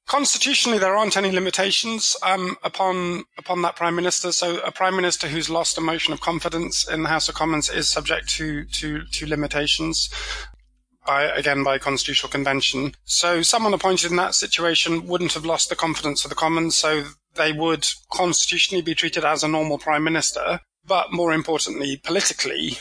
Constitutionally, 0.09 0.79
there 0.79 0.97
aren't 0.97 1.19
any 1.19 1.31
limitations 1.31 2.17
um, 2.23 2.57
upon 2.65 3.25
upon 3.37 3.61
that 3.61 3.77
prime 3.77 3.95
minister. 3.95 4.33
So, 4.33 4.59
a 4.61 4.73
prime 4.73 4.97
minister 4.97 5.29
who's 5.29 5.51
lost 5.51 5.77
a 5.77 5.83
motion 5.83 6.15
of 6.15 6.23
confidence 6.23 6.89
in 6.89 7.03
the 7.03 7.11
House 7.11 7.29
of 7.29 7.35
Commons 7.35 7.69
is 7.69 7.91
subject 7.91 8.27
to 8.31 8.65
to, 8.65 9.05
to 9.05 9.27
limitations. 9.27 10.09
By, 11.07 11.23
again 11.25 11.65
by 11.65 11.79
constitutional 11.79 12.31
convention. 12.31 12.95
So 13.07 13.41
someone 13.41 13.73
appointed 13.73 14.11
in 14.11 14.19
that 14.19 14.35
situation 14.35 15.07
wouldn't 15.07 15.33
have 15.33 15.47
lost 15.47 15.71
the 15.71 15.77
confidence 15.77 16.23
of 16.23 16.29
the 16.29 16.35
Commons, 16.35 16.77
so 16.77 17.05
they 17.35 17.51
would 17.51 17.87
constitutionally 18.13 18.83
be 18.83 18.95
treated 18.95 19.25
as 19.25 19.43
a 19.43 19.49
normal 19.49 19.79
prime 19.79 20.05
minister. 20.05 20.61
But 20.85 21.11
more 21.11 21.33
importantly, 21.33 21.99
politically, 22.05 22.77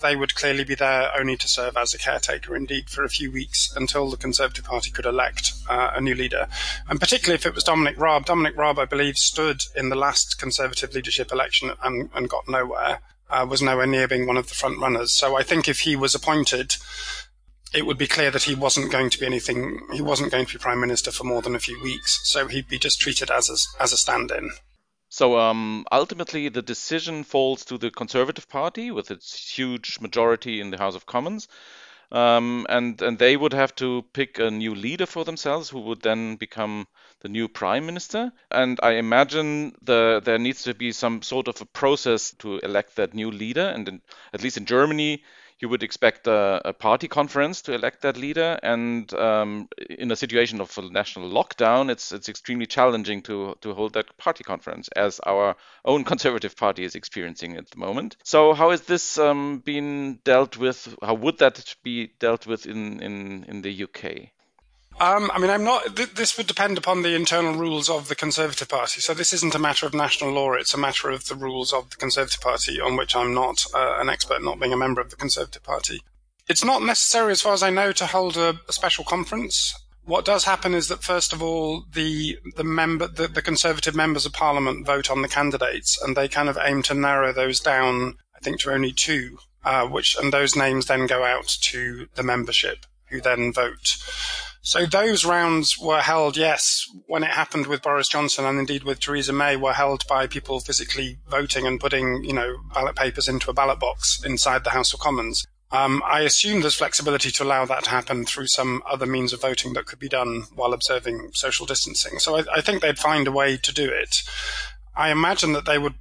they 0.00 0.14
would 0.14 0.34
clearly 0.34 0.64
be 0.64 0.74
there 0.74 1.10
only 1.18 1.36
to 1.36 1.48
serve 1.48 1.76
as 1.76 1.92
a 1.92 1.98
caretaker, 1.98 2.54
indeed, 2.54 2.88
for 2.88 3.02
a 3.02 3.08
few 3.08 3.32
weeks 3.32 3.72
until 3.74 4.10
the 4.10 4.16
Conservative 4.16 4.64
Party 4.64 4.90
could 4.90 5.06
elect 5.06 5.52
uh, 5.68 5.90
a 5.94 6.00
new 6.00 6.14
leader. 6.14 6.48
And 6.88 7.00
particularly 7.00 7.34
if 7.34 7.46
it 7.46 7.54
was 7.54 7.64
Dominic 7.64 7.98
Raab. 7.98 8.26
Dominic 8.26 8.56
Raab, 8.56 8.78
I 8.78 8.84
believe, 8.84 9.16
stood 9.16 9.62
in 9.74 9.88
the 9.88 9.96
last 9.96 10.38
Conservative 10.38 10.94
leadership 10.94 11.32
election 11.32 11.72
and, 11.82 12.10
and 12.14 12.28
got 12.28 12.48
nowhere, 12.48 13.00
uh, 13.30 13.46
was 13.48 13.62
nowhere 13.62 13.86
near 13.86 14.08
being 14.08 14.26
one 14.26 14.36
of 14.36 14.48
the 14.48 14.54
front 14.54 14.78
runners. 14.78 15.12
So 15.12 15.36
I 15.36 15.42
think 15.42 15.68
if 15.68 15.80
he 15.80 15.96
was 15.96 16.14
appointed, 16.14 16.76
it 17.74 17.84
would 17.84 17.98
be 17.98 18.06
clear 18.06 18.30
that 18.30 18.44
he 18.44 18.54
wasn't 18.54 18.92
going 18.92 19.10
to 19.10 19.18
be 19.18 19.26
anything, 19.26 19.80
he 19.92 20.00
wasn't 20.00 20.32
going 20.32 20.46
to 20.46 20.54
be 20.54 20.62
Prime 20.62 20.80
Minister 20.80 21.10
for 21.10 21.24
more 21.24 21.42
than 21.42 21.56
a 21.56 21.60
few 21.60 21.82
weeks. 21.82 22.20
So 22.24 22.46
he'd 22.46 22.68
be 22.68 22.78
just 22.78 23.00
treated 23.00 23.30
as 23.30 23.50
a, 23.50 23.82
as 23.82 23.92
a 23.92 23.96
stand 23.96 24.30
in. 24.30 24.50
So 25.18 25.36
um, 25.36 25.84
ultimately, 25.90 26.48
the 26.48 26.62
decision 26.62 27.24
falls 27.24 27.64
to 27.64 27.76
the 27.76 27.90
Conservative 27.90 28.48
Party 28.48 28.92
with 28.92 29.10
its 29.10 29.50
huge 29.50 29.98
majority 29.98 30.60
in 30.60 30.70
the 30.70 30.78
House 30.78 30.94
of 30.94 31.06
Commons. 31.06 31.48
Um, 32.12 32.66
and 32.68 33.02
and 33.02 33.18
they 33.18 33.36
would 33.36 33.52
have 33.52 33.74
to 33.82 34.04
pick 34.12 34.38
a 34.38 34.48
new 34.48 34.76
leader 34.76 35.06
for 35.06 35.24
themselves, 35.24 35.70
who 35.70 35.80
would 35.80 36.02
then 36.02 36.36
become 36.36 36.86
the 37.18 37.28
new 37.28 37.48
prime 37.48 37.84
minister. 37.84 38.30
And 38.52 38.78
I 38.80 38.92
imagine 38.92 39.74
the 39.82 40.22
there 40.24 40.38
needs 40.38 40.62
to 40.62 40.74
be 40.74 40.92
some 40.92 41.22
sort 41.22 41.48
of 41.48 41.60
a 41.60 41.66
process 41.66 42.30
to 42.38 42.58
elect 42.58 42.94
that 42.94 43.12
new 43.12 43.32
leader. 43.32 43.66
And 43.74 43.88
in, 43.88 44.02
at 44.32 44.44
least 44.44 44.56
in 44.56 44.66
Germany, 44.66 45.24
you 45.60 45.68
would 45.68 45.82
expect 45.82 46.26
a, 46.26 46.60
a, 46.64 46.72
party 46.72 47.08
conference 47.08 47.62
to 47.62 47.74
elect 47.74 48.02
that 48.02 48.16
leader. 48.16 48.58
And 48.62 49.12
um, 49.14 49.68
in 49.90 50.10
a 50.10 50.16
situation 50.16 50.60
of 50.60 50.76
a 50.78 50.82
national 50.82 51.30
lockdown, 51.30 51.90
it's 51.90 52.12
it's 52.12 52.28
extremely 52.28 52.66
challenging 52.66 53.22
to 53.22 53.56
to 53.60 53.74
hold 53.74 53.94
that 53.94 54.16
party 54.18 54.44
conference, 54.44 54.88
as 54.96 55.20
our 55.20 55.56
own 55.84 56.04
Conservative 56.04 56.56
Party 56.56 56.84
is 56.84 56.94
experiencing 56.94 57.56
at 57.56 57.70
the 57.70 57.78
moment. 57.78 58.16
So 58.24 58.54
how 58.54 58.70
is 58.70 58.82
this 58.82 59.18
um, 59.18 59.58
being 59.64 60.16
dealt 60.24 60.56
with? 60.56 60.94
How 61.02 61.14
would 61.14 61.38
that 61.38 61.74
be 61.82 62.10
dealt 62.18 62.46
with 62.46 62.66
in 62.66 63.00
in 63.00 63.44
in 63.48 63.62
the 63.62 63.84
UK? 63.84 64.30
Um, 65.00 65.30
I 65.32 65.38
mean, 65.38 65.50
I'm 65.50 65.62
not. 65.62 65.94
Th- 65.96 66.14
this 66.14 66.36
would 66.36 66.48
depend 66.48 66.76
upon 66.76 67.02
the 67.02 67.14
internal 67.14 67.54
rules 67.54 67.88
of 67.88 68.08
the 68.08 68.16
Conservative 68.16 68.68
Party. 68.68 69.00
So 69.00 69.14
this 69.14 69.32
isn't 69.32 69.54
a 69.54 69.58
matter 69.58 69.86
of 69.86 69.94
national 69.94 70.32
law; 70.32 70.54
it's 70.54 70.74
a 70.74 70.78
matter 70.78 71.08
of 71.10 71.26
the 71.26 71.36
rules 71.36 71.72
of 71.72 71.90
the 71.90 71.96
Conservative 71.96 72.40
Party, 72.40 72.80
on 72.80 72.96
which 72.96 73.14
I'm 73.14 73.32
not 73.32 73.64
uh, 73.74 73.98
an 74.00 74.08
expert, 74.08 74.42
not 74.42 74.58
being 74.58 74.72
a 74.72 74.76
member 74.76 75.00
of 75.00 75.10
the 75.10 75.16
Conservative 75.16 75.62
Party. 75.62 76.00
It's 76.48 76.64
not 76.64 76.82
necessary, 76.82 77.30
as 77.32 77.42
far 77.42 77.52
as 77.52 77.62
I 77.62 77.70
know, 77.70 77.92
to 77.92 78.06
hold 78.06 78.36
a, 78.36 78.58
a 78.68 78.72
special 78.72 79.04
conference. 79.04 79.74
What 80.04 80.24
does 80.24 80.44
happen 80.44 80.74
is 80.74 80.88
that 80.88 81.04
first 81.04 81.32
of 81.32 81.42
all, 81.42 81.84
the 81.92 82.38
the 82.56 82.64
member, 82.64 83.06
the, 83.06 83.28
the 83.28 83.42
Conservative 83.42 83.94
members 83.94 84.26
of 84.26 84.32
Parliament 84.32 84.84
vote 84.84 85.10
on 85.10 85.22
the 85.22 85.28
candidates, 85.28 86.00
and 86.02 86.16
they 86.16 86.28
kind 86.28 86.48
of 86.48 86.58
aim 86.60 86.82
to 86.84 86.94
narrow 86.94 87.32
those 87.32 87.60
down. 87.60 88.14
I 88.34 88.40
think 88.40 88.60
to 88.60 88.72
only 88.72 88.92
two, 88.92 89.38
uh, 89.64 89.86
which 89.86 90.16
and 90.16 90.32
those 90.32 90.56
names 90.56 90.86
then 90.86 91.06
go 91.06 91.24
out 91.24 91.46
to 91.60 92.08
the 92.14 92.22
membership, 92.22 92.86
who 93.10 93.20
then 93.20 93.52
vote. 93.52 93.97
So 94.68 94.84
those 94.84 95.24
rounds 95.24 95.78
were 95.78 96.02
held, 96.02 96.36
yes, 96.36 96.84
when 97.06 97.24
it 97.24 97.30
happened 97.30 97.68
with 97.68 97.80
Boris 97.80 98.06
Johnson 98.06 98.44
and 98.44 98.58
indeed 98.58 98.84
with 98.84 99.00
Theresa 99.00 99.32
May, 99.32 99.56
were 99.56 99.72
held 99.72 100.06
by 100.06 100.26
people 100.26 100.60
physically 100.60 101.16
voting 101.26 101.66
and 101.66 101.80
putting, 101.80 102.22
you 102.22 102.34
know, 102.34 102.54
ballot 102.74 102.94
papers 102.94 103.30
into 103.30 103.48
a 103.48 103.54
ballot 103.54 103.80
box 103.80 104.22
inside 104.22 104.64
the 104.64 104.70
House 104.76 104.92
of 104.92 105.00
Commons. 105.00 105.46
Um, 105.70 106.02
I 106.04 106.20
assume 106.20 106.60
there's 106.60 106.74
flexibility 106.74 107.30
to 107.30 107.44
allow 107.44 107.64
that 107.64 107.84
to 107.84 107.90
happen 107.90 108.26
through 108.26 108.48
some 108.48 108.82
other 108.86 109.06
means 109.06 109.32
of 109.32 109.40
voting 109.40 109.72
that 109.72 109.86
could 109.86 110.00
be 110.00 110.08
done 110.10 110.42
while 110.54 110.74
observing 110.74 111.30
social 111.32 111.64
distancing. 111.64 112.18
So 112.18 112.36
I, 112.36 112.44
I 112.56 112.60
think 112.60 112.82
they'd 112.82 112.98
find 112.98 113.26
a 113.26 113.32
way 113.32 113.56
to 113.56 113.72
do 113.72 113.88
it. 113.88 114.22
I 114.94 115.10
imagine 115.10 115.54
that 115.54 115.64
they 115.64 115.78
would 115.78 115.94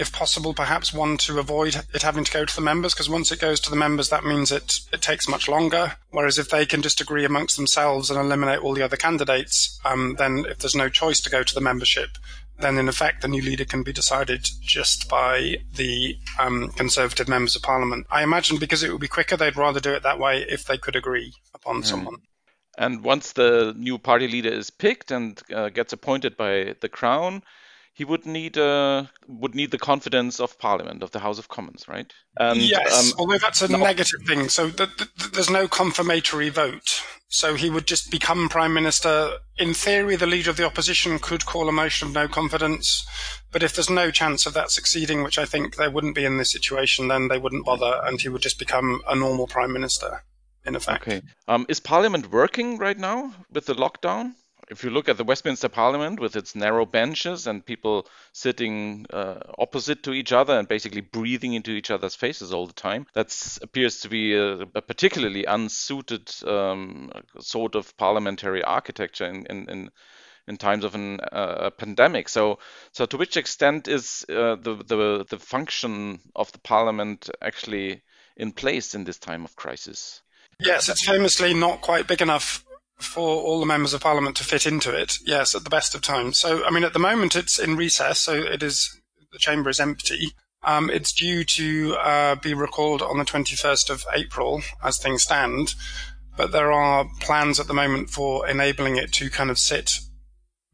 if 0.00 0.10
possible, 0.12 0.54
perhaps 0.54 0.94
one 0.94 1.18
to 1.18 1.38
avoid 1.38 1.76
it 1.92 2.02
having 2.02 2.24
to 2.24 2.32
go 2.32 2.46
to 2.46 2.56
the 2.56 2.62
members, 2.62 2.94
because 2.94 3.10
once 3.10 3.30
it 3.30 3.38
goes 3.38 3.60
to 3.60 3.70
the 3.70 3.76
members, 3.76 4.08
that 4.08 4.24
means 4.24 4.50
it, 4.50 4.80
it 4.92 5.02
takes 5.02 5.28
much 5.28 5.46
longer. 5.46 5.96
Whereas 6.10 6.38
if 6.38 6.48
they 6.48 6.64
can 6.64 6.80
just 6.80 7.02
agree 7.02 7.26
amongst 7.26 7.56
themselves 7.56 8.10
and 8.10 8.18
eliminate 8.18 8.60
all 8.60 8.72
the 8.72 8.82
other 8.82 8.96
candidates, 8.96 9.78
um, 9.84 10.16
then 10.18 10.46
if 10.48 10.58
there's 10.58 10.74
no 10.74 10.88
choice 10.88 11.20
to 11.20 11.30
go 11.30 11.42
to 11.42 11.54
the 11.54 11.60
membership, 11.60 12.16
then 12.60 12.78
in 12.78 12.88
effect 12.88 13.20
the 13.20 13.28
new 13.28 13.42
leader 13.42 13.66
can 13.66 13.82
be 13.82 13.92
decided 13.92 14.48
just 14.62 15.06
by 15.08 15.56
the 15.76 16.16
um, 16.38 16.70
Conservative 16.70 17.28
members 17.28 17.54
of 17.54 17.62
Parliament. 17.62 18.06
I 18.10 18.22
imagine 18.22 18.58
because 18.58 18.82
it 18.82 18.90
would 18.90 19.00
be 19.02 19.08
quicker, 19.08 19.36
they'd 19.36 19.56
rather 19.56 19.80
do 19.80 19.92
it 19.92 20.02
that 20.02 20.18
way 20.18 20.46
if 20.48 20.64
they 20.64 20.78
could 20.78 20.96
agree 20.96 21.34
upon 21.54 21.82
mm. 21.82 21.84
someone. 21.84 22.16
And 22.78 23.04
once 23.04 23.32
the 23.32 23.74
new 23.76 23.98
party 23.98 24.28
leader 24.28 24.48
is 24.48 24.70
picked 24.70 25.10
and 25.10 25.38
uh, 25.54 25.68
gets 25.68 25.92
appointed 25.92 26.38
by 26.38 26.74
the 26.80 26.88
Crown, 26.88 27.42
he 28.00 28.04
would 28.06 28.24
need 28.24 28.56
uh, 28.56 29.04
would 29.28 29.54
need 29.54 29.70
the 29.72 29.76
confidence 29.90 30.40
of 30.40 30.58
Parliament 30.58 31.02
of 31.02 31.10
the 31.10 31.18
House 31.18 31.38
of 31.38 31.48
Commons, 31.48 31.86
right? 31.86 32.10
And, 32.38 32.58
yes, 32.58 33.12
um, 33.12 33.18
although 33.18 33.36
that's 33.36 33.60
a 33.60 33.68
no, 33.68 33.76
negative 33.76 34.22
thing. 34.26 34.48
So 34.48 34.70
th- 34.70 34.96
th- 34.96 35.32
there's 35.34 35.50
no 35.50 35.68
confirmatory 35.68 36.48
vote. 36.48 37.02
So 37.28 37.56
he 37.56 37.68
would 37.68 37.86
just 37.86 38.10
become 38.10 38.48
prime 38.48 38.72
minister. 38.72 39.32
In 39.58 39.74
theory, 39.74 40.16
the 40.16 40.26
leader 40.26 40.48
of 40.48 40.56
the 40.56 40.64
opposition 40.64 41.18
could 41.18 41.44
call 41.44 41.68
a 41.68 41.72
motion 41.72 42.08
of 42.08 42.14
no 42.14 42.26
confidence, 42.26 43.06
but 43.52 43.62
if 43.62 43.74
there's 43.74 43.90
no 43.90 44.10
chance 44.10 44.46
of 44.46 44.54
that 44.54 44.70
succeeding, 44.70 45.22
which 45.22 45.38
I 45.38 45.44
think 45.44 45.76
there 45.76 45.90
wouldn't 45.90 46.14
be 46.14 46.24
in 46.24 46.38
this 46.38 46.52
situation, 46.52 47.08
then 47.08 47.28
they 47.28 47.36
wouldn't 47.36 47.66
bother, 47.66 48.00
and 48.06 48.18
he 48.18 48.30
would 48.30 48.40
just 48.40 48.58
become 48.58 49.02
a 49.06 49.14
normal 49.14 49.46
prime 49.46 49.74
minister. 49.74 50.24
In 50.64 50.74
effect. 50.74 51.02
Okay. 51.06 51.20
Um, 51.48 51.66
is 51.68 51.80
Parliament 51.80 52.32
working 52.32 52.78
right 52.78 52.98
now 52.98 53.34
with 53.50 53.66
the 53.66 53.74
lockdown? 53.74 54.36
If 54.70 54.84
you 54.84 54.90
look 54.90 55.08
at 55.08 55.16
the 55.16 55.24
Westminster 55.24 55.68
Parliament 55.68 56.20
with 56.20 56.36
its 56.36 56.54
narrow 56.54 56.86
benches 56.86 57.46
and 57.46 57.66
people 57.66 58.06
sitting 58.32 59.04
uh, 59.10 59.40
opposite 59.58 60.04
to 60.04 60.12
each 60.12 60.32
other 60.32 60.56
and 60.56 60.68
basically 60.68 61.00
breathing 61.00 61.54
into 61.54 61.72
each 61.72 61.90
other's 61.90 62.14
faces 62.14 62.52
all 62.52 62.66
the 62.66 62.72
time, 62.72 63.06
that 63.14 63.58
appears 63.62 64.00
to 64.00 64.08
be 64.08 64.34
a, 64.34 64.60
a 64.60 64.80
particularly 64.80 65.44
unsuited 65.44 66.30
um, 66.46 67.10
sort 67.40 67.74
of 67.74 67.96
parliamentary 67.96 68.62
architecture 68.62 69.26
in, 69.26 69.44
in, 69.46 69.68
in 69.68 69.90
in 70.46 70.56
times 70.56 70.84
of 70.84 70.94
an, 70.94 71.20
uh, 71.20 71.56
a 71.58 71.70
pandemic. 71.70 72.28
So, 72.28 72.58
so 72.92 73.06
to 73.06 73.16
which 73.16 73.36
extent 73.36 73.86
is 73.86 74.24
uh, 74.28 74.56
the, 74.56 74.82
the 74.84 75.26
the 75.28 75.38
function 75.38 76.18
of 76.34 76.50
the 76.50 76.58
parliament 76.58 77.28
actually 77.42 78.02
in 78.36 78.50
place 78.50 78.94
in 78.94 79.04
this 79.04 79.18
time 79.18 79.44
of 79.44 79.54
crisis? 79.54 80.22
Yes, 80.58 80.88
it's 80.88 81.04
famously 81.04 81.54
not 81.54 81.82
quite 81.82 82.08
big 82.08 82.20
enough 82.20 82.64
for 83.02 83.40
all 83.42 83.60
the 83.60 83.66
members 83.66 83.92
of 83.92 84.00
parliament 84.00 84.36
to 84.36 84.44
fit 84.44 84.66
into 84.66 84.94
it. 84.94 85.18
Yes, 85.24 85.54
at 85.54 85.64
the 85.64 85.70
best 85.70 85.94
of 85.94 86.02
times. 86.02 86.38
So, 86.38 86.64
I 86.64 86.70
mean, 86.70 86.84
at 86.84 86.92
the 86.92 86.98
moment 86.98 87.36
it's 87.36 87.58
in 87.58 87.76
recess, 87.76 88.20
so 88.20 88.34
it 88.34 88.62
is 88.62 89.00
the 89.32 89.38
chamber 89.38 89.70
is 89.70 89.80
empty. 89.80 90.32
Um, 90.62 90.90
it's 90.90 91.12
due 91.12 91.44
to 91.44 91.94
uh, 91.96 92.34
be 92.34 92.52
recalled 92.52 93.00
on 93.00 93.18
the 93.18 93.24
21st 93.24 93.90
of 93.90 94.04
April 94.12 94.62
as 94.82 94.98
things 94.98 95.22
stand, 95.22 95.74
but 96.36 96.52
there 96.52 96.72
are 96.72 97.06
plans 97.20 97.58
at 97.58 97.66
the 97.66 97.74
moment 97.74 98.10
for 98.10 98.46
enabling 98.46 98.96
it 98.96 99.12
to 99.14 99.30
kind 99.30 99.50
of 99.50 99.58
sit 99.58 100.00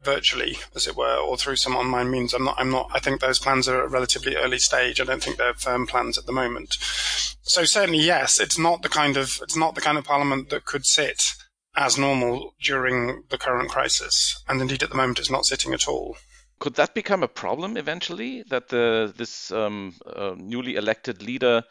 virtually, 0.03 0.57
as 0.75 0.87
it 0.87 0.95
were, 0.95 1.17
or 1.17 1.37
through 1.37 1.55
some 1.55 1.75
online 1.75 2.11
means. 2.11 2.33
I'm 2.33 2.45
not, 2.45 2.55
I'm 2.57 2.69
not, 2.69 2.89
I 2.93 2.99
think 2.99 3.19
those 3.19 3.39
plans 3.39 3.67
are 3.67 3.79
at 3.79 3.85
a 3.85 3.89
relatively 3.89 4.35
early 4.35 4.59
stage. 4.59 4.99
I 4.99 5.05
don't 5.05 5.23
think 5.23 5.37
they're 5.37 5.53
firm 5.53 5.87
plans 5.87 6.17
at 6.17 6.25
the 6.25 6.31
moment. 6.31 6.77
So 7.41 7.63
certainly, 7.63 7.99
yes, 7.99 8.39
it's 8.39 8.57
not 8.57 8.81
the 8.81 8.89
kind 8.89 9.17
of, 9.17 9.39
it's 9.41 9.55
not 9.55 9.75
the 9.75 9.81
kind 9.81 9.97
of 9.97 10.03
parliament 10.03 10.49
that 10.49 10.65
could 10.65 10.85
sit 10.85 11.33
as 11.77 11.97
normal 11.97 12.55
during 12.59 13.23
the 13.29 13.37
current 13.37 13.69
crisis. 13.69 14.43
And 14.49 14.59
indeed, 14.59 14.83
at 14.83 14.89
the 14.89 14.95
moment, 14.95 15.19
it's 15.19 15.29
not 15.29 15.45
sitting 15.45 15.73
at 15.73 15.87
all. 15.87 16.17
Could 16.59 16.73
that 16.75 16.95
become 16.95 17.21
a 17.21 17.27
problem 17.27 17.77
eventually? 17.77 18.43
That 18.49 18.69
the 18.69 19.13
this 19.15 19.51
um, 19.51 19.93
uh, 20.05 20.33
newly 20.35 20.75
elected 20.75 21.21
leader 21.21 21.63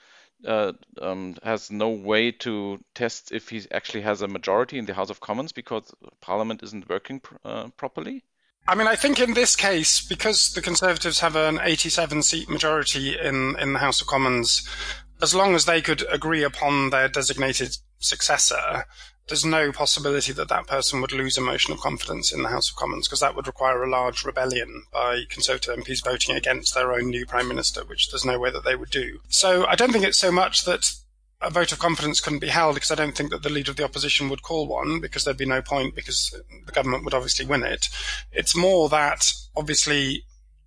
uh, 0.46 0.72
um, 1.02 1.36
has 1.42 1.70
no 1.70 1.88
way 1.88 2.30
to 2.30 2.78
test 2.94 3.32
if 3.32 3.48
he 3.48 3.66
actually 3.72 4.02
has 4.02 4.22
a 4.22 4.28
majority 4.28 4.78
in 4.78 4.86
the 4.86 4.94
House 4.94 5.10
of 5.10 5.20
Commons 5.20 5.50
because 5.50 5.92
Parliament 6.20 6.62
isn't 6.62 6.88
working 6.88 7.20
pr- 7.20 7.34
uh, 7.44 7.68
properly? 7.76 8.25
I 8.68 8.75
mean, 8.75 8.86
I 8.86 8.96
think 8.96 9.18
in 9.20 9.34
this 9.34 9.56
case, 9.56 10.04
because 10.06 10.52
the 10.52 10.62
Conservatives 10.62 11.20
have 11.20 11.36
an 11.36 11.60
87 11.62 12.22
seat 12.22 12.48
majority 12.48 13.16
in, 13.18 13.56
in 13.58 13.72
the 13.72 13.78
House 13.78 14.00
of 14.00 14.08
Commons, 14.08 14.68
as 15.22 15.34
long 15.34 15.54
as 15.54 15.64
they 15.64 15.80
could 15.80 16.04
agree 16.10 16.42
upon 16.42 16.90
their 16.90 17.08
designated 17.08 17.76
successor, 17.98 18.84
there's 19.28 19.45
no 19.45 19.73
possibility 19.73 20.33
that 20.33 20.49
that 20.49 20.66
person 20.66 21.00
would 21.00 21.12
lose 21.12 21.37
a 21.37 21.40
motion 21.40 21.73
of 21.73 21.80
confidence 21.80 22.33
in 22.33 22.42
the 22.42 22.49
House 22.49 22.71
of 22.71 22.76
Commons 22.76 23.09
because 23.09 23.21
that 23.21 23.35
would 23.35 23.47
require 23.47 23.83
a 23.83 23.90
large 23.90 24.25
rebellion 24.25 24.85
by 24.92 25.23
Conservative 25.28 25.76
MPs 25.76 26.04
voting 26.04 26.37
against 26.37 26.75
their 26.75 26.92
own 26.92 27.11
new 27.11 27.26
Prime 27.26 27.49
Minister, 27.49 27.85
which 27.85 28.11
there's 28.11 28.25
no 28.25 28.38
way 28.38 28.50
that 28.50 28.64
they 28.64 28.76
would 28.76 28.90
do. 28.90 29.18
So 29.28 29.66
I 29.66 29.75
don't 29.75 29.92
think 29.92 30.04
it's 30.04 30.18
so 30.18 30.30
much 30.30 30.64
that 30.64 30.88
a 31.42 31.50
vote 31.50 31.73
of 31.73 31.78
confidence 31.78 32.21
couldn't 32.21 32.38
be 32.38 32.49
held 32.49 32.75
because 32.75 32.90
I 32.90 32.95
don't 32.95 33.16
think 33.16 33.30
that 33.30 33.42
the 33.42 33.50
leader 33.50 33.71
of 33.71 33.76
the 33.76 33.85
opposition 33.85 34.28
would 34.28 34.42
call 34.42 34.66
one 34.66 35.00
because 35.00 35.25
there'd 35.25 35.37
be 35.37 35.45
no 35.45 35.61
point 35.61 35.95
because 35.95 36.35
the 36.64 36.73
government 36.73 37.04
would 37.04 37.14
obviously 37.14 37.45
win 37.45 37.62
it. 37.62 37.88
It's 38.33 38.56
more 38.56 38.88
that 38.88 39.33
obviously 39.56 40.25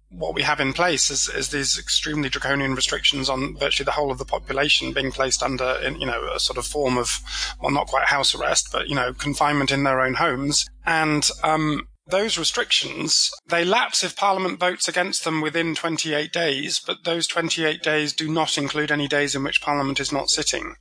what 0.10 0.34
we 0.34 0.42
have 0.42 0.60
in 0.60 0.74
place 0.74 1.12
is, 1.12 1.30
is 1.30 1.50
these 1.50 1.78
extremely 1.78 2.30
draconian 2.30 2.74
restrictions 2.74 3.30
on 3.30 3.56
virtually 3.56 3.86
the 3.86 3.92
whole 3.92 4.12
of 4.12 4.18
the 4.18 4.26
population 4.26 4.92
being 4.92 5.12
placed 5.12 5.44
under, 5.44 5.80
in, 5.84 6.00
you 6.00 6.08
know, 6.08 6.30
a 6.34 6.40
sort 6.40 6.58
of 6.58 6.66
form 6.66 6.98
of, 6.98 7.20
well, 7.62 7.72
not 7.72 7.88
quite 7.88 8.08
house 8.08 8.34
arrest, 8.34 8.70
but, 8.72 8.90
you 8.90 8.96
know, 8.96 9.14
confinement 9.14 9.72
in 9.72 9.84
their 9.84 10.02
own 10.02 10.16
homes. 10.16 10.68
And, 10.86 11.30
um, 11.44 11.88
those 12.08 12.40
restrictions, 12.40 13.30
they 13.48 13.64
lapse 13.64 14.04
if 14.04 14.16
Parliament 14.16 14.60
votes 14.60 14.88
against 14.88 15.24
them 15.24 15.42
within 15.42 15.76
28 15.76 16.34
days, 16.34 16.80
but 16.80 17.04
those 17.04 17.28
28 17.28 17.84
days 17.84 18.14
do 18.14 18.32
not 18.32 18.58
include 18.58 18.92
any 18.92 19.08
days 19.08 19.36
in 19.36 19.44
which 19.44 19.62
Parliament 19.62 20.00
is 20.00 20.12
not 20.12 20.30
sitting. 20.30 20.74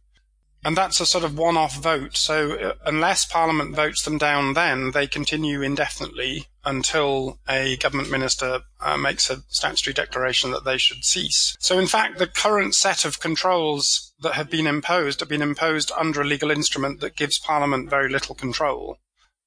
And 0.64 0.76
that's 0.76 1.00
a 1.00 1.06
sort 1.06 1.24
of 1.24 1.38
one 1.38 1.56
off 1.56 1.76
vote. 1.76 2.16
So 2.16 2.54
uh, 2.54 2.72
unless 2.84 3.24
Parliament 3.24 3.76
votes 3.76 4.02
them 4.02 4.18
down, 4.18 4.54
then 4.54 4.90
they 4.90 5.06
continue 5.06 5.62
indefinitely 5.62 6.46
until 6.68 7.38
a 7.48 7.78
government 7.78 8.10
minister 8.10 8.60
uh, 8.80 8.96
makes 8.98 9.30
a 9.30 9.42
statutory 9.48 9.94
declaration 9.94 10.50
that 10.50 10.64
they 10.64 10.76
should 10.76 11.02
cease. 11.02 11.56
So 11.58 11.78
in 11.78 11.86
fact, 11.86 12.18
the 12.18 12.26
current 12.26 12.74
set 12.74 13.06
of 13.06 13.20
controls 13.20 14.12
that 14.20 14.34
have 14.34 14.50
been 14.50 14.66
imposed 14.66 15.20
have 15.20 15.28
been 15.30 15.42
imposed 15.42 15.90
under 15.96 16.20
a 16.20 16.26
legal 16.26 16.50
instrument 16.50 17.00
that 17.00 17.16
gives 17.16 17.38
Parliament 17.38 17.88
very 17.88 18.10
little 18.10 18.34
control. 18.34 18.98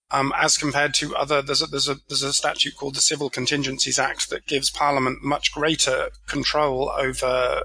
Um, 0.09 0.33
as 0.35 0.57
compared 0.57 0.93
to 0.95 1.15
other, 1.15 1.41
there's 1.41 1.61
a, 1.61 1.67
there's 1.67 1.87
a 1.87 1.97
there's 2.09 2.23
a 2.23 2.33
statute 2.33 2.75
called 2.75 2.95
the 2.95 3.01
Civil 3.01 3.29
Contingencies 3.29 3.99
Act 3.99 4.29
that 4.29 4.47
gives 4.47 4.69
Parliament 4.69 5.23
much 5.23 5.53
greater 5.53 6.09
control 6.27 6.89
over 6.89 7.63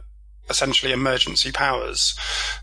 essentially 0.48 0.92
emergency 0.92 1.52
powers. 1.52 2.16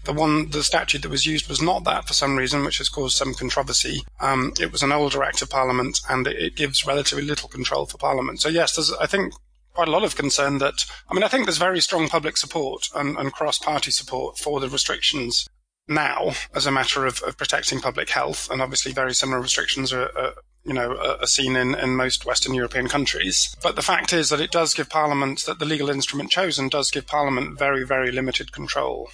The 0.05 0.13
one, 0.13 0.49
the 0.49 0.63
statute 0.63 1.01
that 1.01 1.09
was 1.09 1.25
used 1.25 1.49
was 1.49 1.61
not 1.61 1.83
that 1.83 2.07
for 2.07 2.13
some 2.13 2.35
reason, 2.35 2.63
which 2.63 2.77
has 2.77 2.89
caused 2.89 3.17
some 3.17 3.33
controversy. 3.33 4.01
Um, 4.19 4.53
it 4.59 4.71
was 4.71 4.83
an 4.83 4.91
older 4.91 5.23
Act 5.23 5.41
of 5.41 5.49
Parliament, 5.49 5.99
and 6.09 6.27
it, 6.27 6.37
it, 6.37 6.55
gives 6.55 6.85
relatively 6.85 7.23
little 7.23 7.49
control 7.49 7.85
for 7.85 7.97
Parliament. 7.97 8.41
So 8.41 8.49
yes, 8.49 8.75
there's, 8.75 8.93
I 8.93 9.05
think, 9.05 9.33
quite 9.73 9.87
a 9.87 9.91
lot 9.91 10.03
of 10.03 10.15
concern 10.15 10.59
that, 10.59 10.85
I 11.09 11.13
mean, 11.13 11.23
I 11.23 11.27
think 11.27 11.45
there's 11.45 11.57
very 11.57 11.81
strong 11.81 12.07
public 12.07 12.37
support 12.37 12.89
and, 12.95 13.17
and 13.17 13.33
cross-party 13.33 13.91
support 13.91 14.37
for 14.37 14.59
the 14.59 14.69
restrictions 14.69 15.47
now 15.87 16.31
as 16.55 16.65
a 16.65 16.71
matter 16.71 17.05
of, 17.05 17.21
of, 17.23 17.37
protecting 17.37 17.81
public 17.81 18.09
health, 18.09 18.49
and 18.49 18.61
obviously 18.61 18.93
very 18.93 19.13
similar 19.13 19.41
restrictions 19.41 19.91
are, 19.91 20.17
are 20.17 20.33
you 20.65 20.73
know, 20.73 20.97
are 20.97 21.27
seen 21.27 21.55
in, 21.55 21.75
in 21.75 21.95
most 21.95 22.25
Western 22.25 22.53
European 22.53 22.87
countries. 22.87 23.55
But 23.61 23.75
the 23.75 23.81
fact 23.81 24.13
is 24.13 24.29
that 24.29 24.39
it 24.39 24.51
does 24.51 24.73
give 24.73 24.89
Parliament, 24.89 25.43
that 25.45 25.59
the 25.59 25.65
legal 25.65 25.89
instrument 25.89 26.31
chosen 26.31 26.69
does 26.69 26.91
give 26.91 27.05
Parliament 27.05 27.59
very, 27.59 27.85
very 27.85 28.11
limited 28.11 28.51
control, 28.51 29.09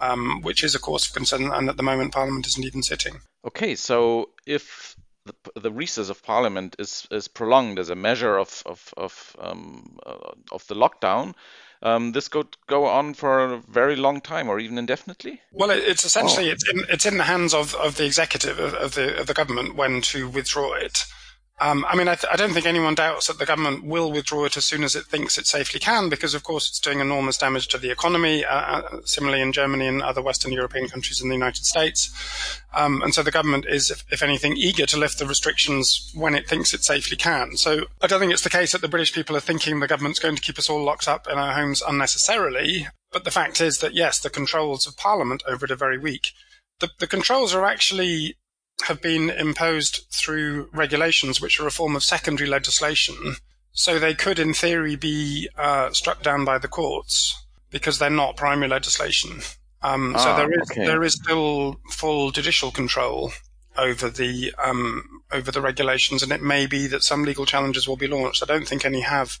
um, 0.00 0.40
which 0.42 0.64
is 0.64 0.74
a 0.74 0.80
cause 0.80 1.06
of 1.06 1.14
concern, 1.14 1.52
and 1.52 1.68
at 1.68 1.76
the 1.76 1.82
moment 1.82 2.14
Parliament 2.14 2.46
isn't 2.46 2.64
even 2.64 2.82
sitting. 2.82 3.20
Okay, 3.46 3.74
so 3.74 4.30
if 4.46 4.96
the, 5.26 5.60
the 5.60 5.72
recess 5.72 6.08
of 6.08 6.22
Parliament 6.22 6.76
is, 6.78 7.06
is 7.10 7.28
prolonged 7.28 7.78
as 7.78 7.90
a 7.90 7.94
measure 7.94 8.36
of 8.36 8.62
of 8.66 8.92
of, 8.96 9.36
um, 9.38 9.98
uh, 10.06 10.32
of 10.52 10.66
the 10.68 10.74
lockdown, 10.74 11.34
um, 11.84 12.12
this 12.12 12.28
could 12.28 12.56
go 12.66 12.86
on 12.86 13.14
for 13.14 13.38
a 13.38 13.58
very 13.58 13.94
long 13.94 14.20
time 14.20 14.48
or 14.48 14.58
even 14.58 14.78
indefinitely? 14.78 15.42
Well, 15.52 15.70
it's 15.70 16.04
essentially 16.04 16.48
oh. 16.48 16.52
it's 16.52 16.68
in 16.68 16.84
it's 16.88 17.06
in 17.06 17.18
the 17.18 17.24
hands 17.24 17.52
of, 17.52 17.74
of 17.74 17.96
the 17.96 18.06
executive 18.06 18.58
of, 18.58 18.74
of 18.74 18.94
the 18.94 19.20
of 19.20 19.26
the 19.26 19.34
government 19.34 19.76
when 19.76 20.00
to 20.02 20.28
withdraw 20.28 20.72
it. 20.72 21.04
Um, 21.60 21.86
I 21.88 21.94
mean, 21.94 22.08
I, 22.08 22.16
th- 22.16 22.32
I, 22.32 22.36
don't 22.36 22.52
think 22.52 22.66
anyone 22.66 22.96
doubts 22.96 23.28
that 23.28 23.38
the 23.38 23.46
government 23.46 23.84
will 23.84 24.10
withdraw 24.10 24.44
it 24.44 24.56
as 24.56 24.64
soon 24.64 24.82
as 24.82 24.96
it 24.96 25.04
thinks 25.04 25.38
it 25.38 25.46
safely 25.46 25.78
can, 25.78 26.08
because 26.08 26.34
of 26.34 26.42
course 26.42 26.68
it's 26.68 26.80
doing 26.80 26.98
enormous 26.98 27.38
damage 27.38 27.68
to 27.68 27.78
the 27.78 27.92
economy. 27.92 28.44
Uh, 28.44 28.54
uh, 28.54 29.00
similarly, 29.04 29.40
in 29.40 29.52
Germany 29.52 29.86
and 29.86 30.02
other 30.02 30.20
Western 30.20 30.50
European 30.50 30.88
countries 30.88 31.20
and 31.20 31.30
the 31.30 31.36
United 31.36 31.64
States, 31.64 32.60
um, 32.74 33.02
and 33.02 33.14
so 33.14 33.22
the 33.22 33.30
government 33.30 33.66
is, 33.68 33.88
if, 33.88 34.04
if, 34.10 34.20
anything, 34.20 34.56
eager 34.56 34.84
to 34.84 34.98
lift 34.98 35.20
the 35.20 35.26
restrictions 35.26 36.10
when 36.12 36.34
it 36.34 36.48
thinks 36.48 36.74
it 36.74 36.82
safely 36.82 37.16
can. 37.16 37.56
So 37.56 37.86
I 38.02 38.08
don't 38.08 38.18
think 38.18 38.32
it's 38.32 38.42
the 38.42 38.50
case 38.50 38.72
that 38.72 38.80
the 38.80 38.88
British 38.88 39.14
people 39.14 39.36
are 39.36 39.40
thinking 39.40 39.78
the 39.78 39.86
government's 39.86 40.18
going 40.18 40.34
to 40.34 40.42
keep 40.42 40.58
us 40.58 40.68
all 40.68 40.82
locked 40.82 41.06
up 41.06 41.28
in 41.28 41.38
our 41.38 41.54
homes 41.54 41.82
unnecessarily. 41.86 42.88
But 43.12 43.22
the 43.22 43.30
fact 43.30 43.60
is 43.60 43.78
that 43.78 43.94
yes, 43.94 44.18
the 44.18 44.28
controls 44.28 44.88
of 44.88 44.96
Parliament 44.96 45.44
over 45.46 45.66
it 45.66 45.70
are 45.70 45.76
very 45.76 45.98
weak. 45.98 46.32
The, 46.80 46.90
the 46.98 47.06
controls 47.06 47.54
are 47.54 47.64
actually 47.64 48.36
have 48.84 49.00
been 49.00 49.30
imposed 49.30 50.06
through 50.10 50.68
regulations, 50.72 51.40
which 51.40 51.58
are 51.60 51.66
a 51.66 51.70
form 51.70 51.96
of 51.96 52.02
secondary 52.04 52.48
legislation. 52.48 53.36
So 53.72 53.98
they 53.98 54.14
could, 54.14 54.38
in 54.38 54.54
theory, 54.54 54.94
be 54.96 55.48
uh, 55.56 55.90
struck 55.92 56.22
down 56.22 56.44
by 56.44 56.58
the 56.58 56.68
courts 56.68 57.34
because 57.70 57.98
they're 57.98 58.10
not 58.10 58.36
primary 58.36 58.68
legislation. 58.68 59.40
Um, 59.82 60.14
so 60.16 60.30
Ah, 60.30 60.36
there 60.36 60.52
is 60.52 60.70
okay. 60.70 60.86
there 60.86 61.02
is 61.02 61.14
still 61.14 61.80
full 61.90 62.30
judicial 62.30 62.70
control 62.70 63.32
over 63.76 64.08
the 64.08 64.54
um, 64.64 65.02
over 65.32 65.50
the 65.50 65.60
regulations, 65.60 66.22
and 66.22 66.32
it 66.32 66.40
may 66.42 66.66
be 66.66 66.86
that 66.86 67.02
some 67.02 67.24
legal 67.24 67.44
challenges 67.46 67.86
will 67.88 67.96
be 67.96 68.06
launched. 68.06 68.42
I 68.42 68.46
don't 68.46 68.68
think 68.68 68.84
any 68.84 69.00
have 69.00 69.38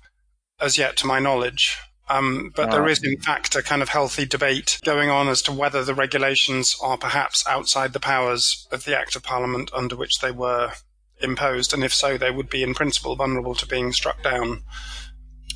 as 0.60 0.78
yet, 0.78 0.96
to 0.98 1.06
my 1.06 1.18
knowledge. 1.18 1.76
Um, 2.08 2.52
but 2.54 2.70
there 2.70 2.82
Ah. 2.82 2.94
in 3.02 3.20
fact, 3.20 3.56
a 3.56 3.62
kind 3.62 3.80
of 3.80 3.88
healthy 3.88 4.26
debate 4.26 4.78
going 4.84 5.08
on 5.08 5.26
as 5.28 5.40
to 5.42 5.52
whether 5.52 5.82
the 5.84 5.94
regulations 5.94 6.76
are 6.82 6.98
perhaps 6.98 7.42
outside 7.48 7.92
the 7.94 8.00
powers 8.00 8.66
of 8.70 8.84
the 8.84 8.98
Act 8.98 9.16
of 9.16 9.22
Parliament 9.22 9.70
under 9.72 9.96
which 9.96 10.18
they 10.20 10.30
were 10.30 10.72
imposed, 11.20 11.72
and 11.72 11.82
if 11.82 11.94
so, 11.94 12.18
they 12.18 12.30
would 12.30 12.50
be, 12.50 12.62
in 12.62 12.74
principle, 12.74 13.16
vulnerable 13.16 13.54
to 13.54 13.66
being 13.66 13.92
struck 13.92 14.22
down 14.22 14.62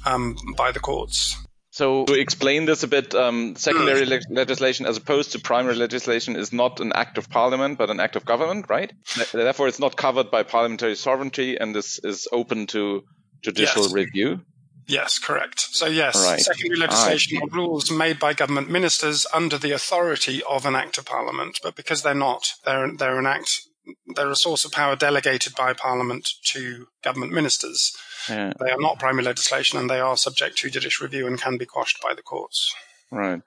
um, 0.07 0.37
by 0.57 0.73
the 0.73 0.81
courts. 0.81 1.37
So 1.71 2.07
to 2.07 2.15
explain 2.19 2.65
this 2.65 2.83
a 2.83 2.89
bit, 2.89 3.15
um, 3.15 3.55
secondary 3.57 4.05
le- 4.07 4.21
legislation 4.31 4.87
as 4.87 4.97
opposed 4.97 5.33
to 5.33 5.39
primary 5.39 5.77
legislation 5.77 6.35
is 6.35 6.53
not 6.53 6.81
an 6.81 6.93
act 6.95 7.19
of 7.19 7.29
parliament, 7.29 7.79
but 7.79 7.91
an 7.91 8.01
act 8.01 8.17
of 8.17 8.25
government, 8.25 8.67
right? 8.69 8.93
Therefore, 9.33 9.69
it's 9.69 9.79
not 9.79 9.97
covered 9.97 10.31
by 10.31 10.43
parliamentary 10.45 10.97
sovereignty 10.97 11.57
and 11.57 11.75
this 11.75 12.01
is 12.03 12.27
open 12.33 12.67
to 12.69 13.03
judicial 13.43 13.83
Yes. 13.85 13.93
review. 13.93 14.41
Yes, 14.89 15.19
correct. 15.19 15.61
So 15.61 15.87
yes, 15.87 16.17
Right. 16.17 16.41
secondary 16.41 16.79
legislation 16.81 17.37
see. 17.37 17.43
are 17.43 17.49
rules 17.55 17.91
made 17.91 18.19
by 18.19 18.33
government 18.33 18.71
ministers 18.71 19.27
under 19.35 19.59
the 19.59 19.71
authority 19.73 20.43
of 20.49 20.65
an 20.65 20.75
act 20.75 20.97
of 20.97 21.05
parliament, 21.05 21.61
but 21.63 21.77
because 21.77 22.03
they're 22.03 22.15
not, 22.15 22.55
they're 22.65 22.91
they're 22.97 23.19
an 23.19 23.27
act, 23.27 23.61
they're 24.17 24.31
a 24.31 24.37
source 24.37 24.65
of 24.65 24.73
power 24.73 24.97
delegated 24.97 25.55
by 25.55 25.75
parliament 25.75 26.27
to 26.53 26.89
government 27.03 27.33
ministers. 27.33 27.93
Yeah, 28.29 28.53
They 28.59 28.71
are 28.71 28.81
not 28.81 28.99
primary 28.99 29.25
legislation, 29.25 29.79
and 29.79 29.89
they 29.91 30.01
are 30.01 30.17
subject 30.17 30.57
to 30.59 30.71
judicial 30.71 31.05
review 31.05 31.27
and 31.27 31.41
can 31.41 31.59
be 31.59 31.67
quashed 31.67 32.01
by 32.03 32.15
the 32.15 32.23
courts. 32.23 32.75
Right. 33.11 33.41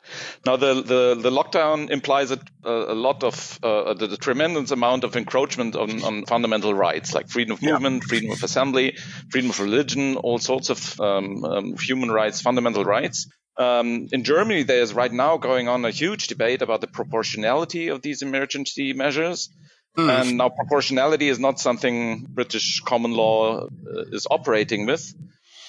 Now, 0.46 0.56
the, 0.58 0.75
the, 0.75 1.15
the 1.22 1.30
lockdown 1.30 1.89
implies 1.89 2.32
a, 2.32 2.39
a 2.63 2.96
lot 2.96 3.24
of 3.24 3.60
uh, 3.63 3.94
the, 3.94 4.08
the 4.08 4.18
tremendous 4.18 4.72
amount 4.72 5.03
of 5.03 5.15
encroachment 5.15 5.75
on, 5.75 6.03
on 6.03 6.25
fundamental 6.25 6.74
rights 6.74 7.13
like 7.13 7.30
freedom 7.30 7.53
of 7.53 7.62
Yeah. 7.62 7.74
movement, 7.74 8.03
freedom 8.03 8.32
of 8.32 8.44
assembly, 8.44 8.98
freedom 9.30 9.50
of 9.50 9.60
religion, 9.60 10.18
all 10.18 10.39
sorts 10.39 10.70
of 10.70 11.00
um, 11.00 11.44
um, 11.44 11.77
human 11.77 12.10
rights, 12.12 12.41
fundamental 12.41 12.84
rights. 12.84 13.27
Um, 13.58 14.08
in 14.12 14.24
Germany, 14.24 14.63
there 14.63 14.82
is 14.82 14.94
right 14.94 15.12
now 15.12 15.38
going 15.38 15.68
on 15.68 15.86
a 15.86 15.91
huge 15.91 16.27
debate 16.27 16.62
about 16.62 16.82
the 16.82 16.88
proportionality 16.88 17.89
of 17.89 18.01
these 18.01 18.22
emergency 18.22 18.94
measures. 18.94 19.50
Hmm. 19.96 20.10
And 20.10 20.38
now 20.38 20.50
proportionality 20.50 21.27
is 21.27 21.38
not 21.38 21.60
something 21.60 22.25
British 22.30 22.80
common 22.80 23.12
law 23.12 23.65
uh, 23.65 23.68
is 24.13 24.25
operating 24.32 24.86
with, 24.86 25.13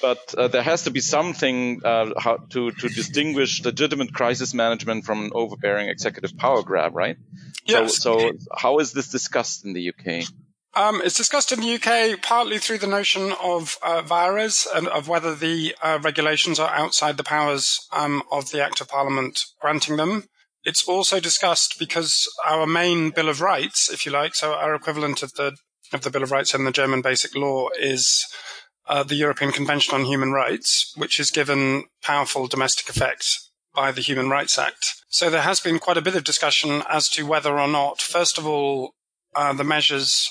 but 0.03 0.35
uh, 0.37 0.49
there 0.49 0.63
has 0.63 0.83
to 0.83 0.91
be 0.91 1.01
something 1.01 1.81
uh, 1.85 2.11
how 2.19 2.39
to, 2.51 2.73
to 2.73 2.89
distinguish 2.89 3.65
legitimate 3.65 4.13
crisis 4.13 4.53
management 4.53 5.05
from 5.05 5.25
an 5.25 5.31
overbearing 5.33 5.89
executive 5.89 6.37
power 6.37 6.63
grab, 6.63 6.95
right? 6.95 7.17
Yes. 7.65 7.99
So, 7.99 8.19
so 8.19 8.33
how 8.55 8.79
is 8.81 8.93
this 8.93 9.09
discussed 9.09 9.65
in 9.65 9.73
the 9.73 9.89
UK? 9.89 10.25
Um, 10.75 11.03
it's 11.05 11.17
discussed 11.17 11.53
in 11.53 11.61
the 11.61 11.75
UK 11.75 12.21
partly 12.23 12.59
through 12.59 12.79
the 12.79 12.87
notion 12.87 13.33
of 13.43 13.77
uh, 13.83 14.03
vires 14.03 14.67
and 14.75 14.89
of 14.89 15.07
whether 15.07 15.35
the 15.35 15.75
uh, 15.83 15.99
regulations 16.03 16.59
are 16.59 16.75
outside 16.75 17.17
the 17.17 17.25
powers 17.25 17.79
um, 17.93 18.23
of 18.33 18.51
the 18.51 18.65
Act 18.65 18.81
of 18.81 18.89
Parliament 18.89 19.39
granting 19.61 19.97
them. 19.97 20.25
It's 20.65 20.89
also 20.89 21.21
discussed 21.21 21.79
because 21.79 22.27
our 22.47 22.67
main 22.67 23.11
Bill 23.11 23.29
of 23.29 23.41
Rights, 23.41 23.91
if 23.91 24.07
you 24.07 24.13
like, 24.13 24.35
so 24.35 24.55
our 24.55 24.75
equivalent 24.75 25.23
of 25.23 25.33
the 25.35 25.57
of 25.93 26.03
the 26.03 26.11
Bill 26.11 26.23
of 26.23 26.31
Rights 26.31 26.55
in 26.55 26.65
the 26.65 26.73
German 26.73 27.03
Basic 27.03 27.35
Law 27.37 27.69
is 27.79 28.25
uh, 28.87 29.03
the 29.03 29.15
European 29.15 29.53
Convention 29.53 29.95
on 29.95 30.05
Human 30.05 30.33
Rights, 30.33 30.93
which 30.97 31.21
is 31.21 31.31
given 31.31 31.85
powerful 32.03 32.47
domestic 32.47 32.89
effect 32.89 33.39
by 33.75 33.93
the 33.93 34.01
Human 34.01 34.29
Rights 34.29 34.59
Act. 34.59 35.03
So 35.09 35.31
there 35.31 35.43
has 35.43 35.61
been 35.61 35.79
quite 35.79 35.97
a 35.97 36.03
bit 36.03 36.15
of 36.15 36.25
discussion 36.25 36.83
as 36.89 37.09
to 37.11 37.27
whether 37.27 37.59
or 37.59 37.69
not, 37.69 38.01
first 38.01 38.39
of 38.39 38.47
all, 38.47 38.93
uh, 39.35 39.53
the 39.53 39.65
measures 39.65 40.31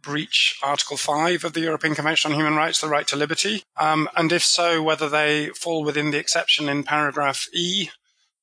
breach 0.00 0.56
Article 0.62 0.96
5 0.96 1.44
of 1.44 1.52
the 1.52 1.60
European 1.60 1.94
Convention 1.94 2.30
on 2.30 2.38
Human 2.38 2.54
Rights, 2.54 2.80
the 2.80 2.88
right 2.88 3.06
to 3.08 3.16
liberty? 3.16 3.62
Um, 3.76 4.08
and 4.16 4.32
if 4.32 4.44
so, 4.44 4.82
whether 4.82 5.08
they 5.08 5.48
fall 5.48 5.84
within 5.84 6.10
the 6.10 6.18
exception 6.18 6.68
in 6.68 6.84
paragraph 6.84 7.46
E 7.52 7.90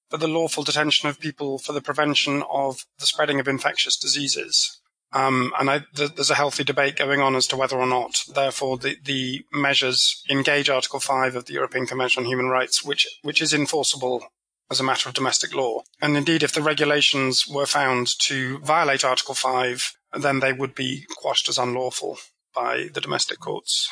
for 0.09 0.17
the 0.17 0.27
lawful 0.27 0.63
detention 0.63 1.09
of 1.09 1.19
people 1.19 1.57
for 1.57 1.73
the 1.73 1.81
prevention 1.81 2.43
of 2.49 2.85
the 2.99 3.05
spreading 3.05 3.39
of 3.39 3.47
infectious 3.47 3.97
diseases. 3.97 4.79
Um, 5.15 5.53
and 5.57 5.69
I, 5.69 5.79
th- 5.95 6.15
there's 6.15 6.29
a 6.29 6.35
healthy 6.35 6.65
debate 6.65 6.97
going 6.97 7.21
on 7.21 7.37
as 7.37 7.47
to 7.47 7.55
whether 7.55 7.77
or 7.77 7.85
not, 7.87 8.21
therefore, 8.33 8.77
the, 8.77 8.97
the 9.01 9.45
measures 9.53 10.21
engage 10.29 10.69
Article 10.69 10.99
5 10.99 11.37
of 11.37 11.45
the 11.45 11.53
European 11.53 11.85
Convention 11.85 12.23
on 12.23 12.27
Human 12.27 12.49
Rights, 12.49 12.83
which, 12.83 13.07
which 13.21 13.41
is 13.41 13.53
enforceable 13.53 14.25
as 14.69 14.81
a 14.81 14.83
matter 14.83 15.07
of 15.07 15.15
domestic 15.15 15.55
law. 15.55 15.83
And 16.01 16.17
indeed, 16.17 16.43
if 16.43 16.51
the 16.51 16.61
regulations 16.61 17.47
were 17.47 17.65
found 17.65 18.09
to 18.23 18.59
violate 18.59 19.05
Article 19.05 19.35
5, 19.35 19.93
then 20.19 20.41
they 20.41 20.51
would 20.51 20.75
be 20.75 21.05
quashed 21.15 21.47
as 21.47 21.57
unlawful 21.57 22.17
by 22.53 22.89
the 22.93 22.99
domestic 22.99 23.39
courts. 23.39 23.89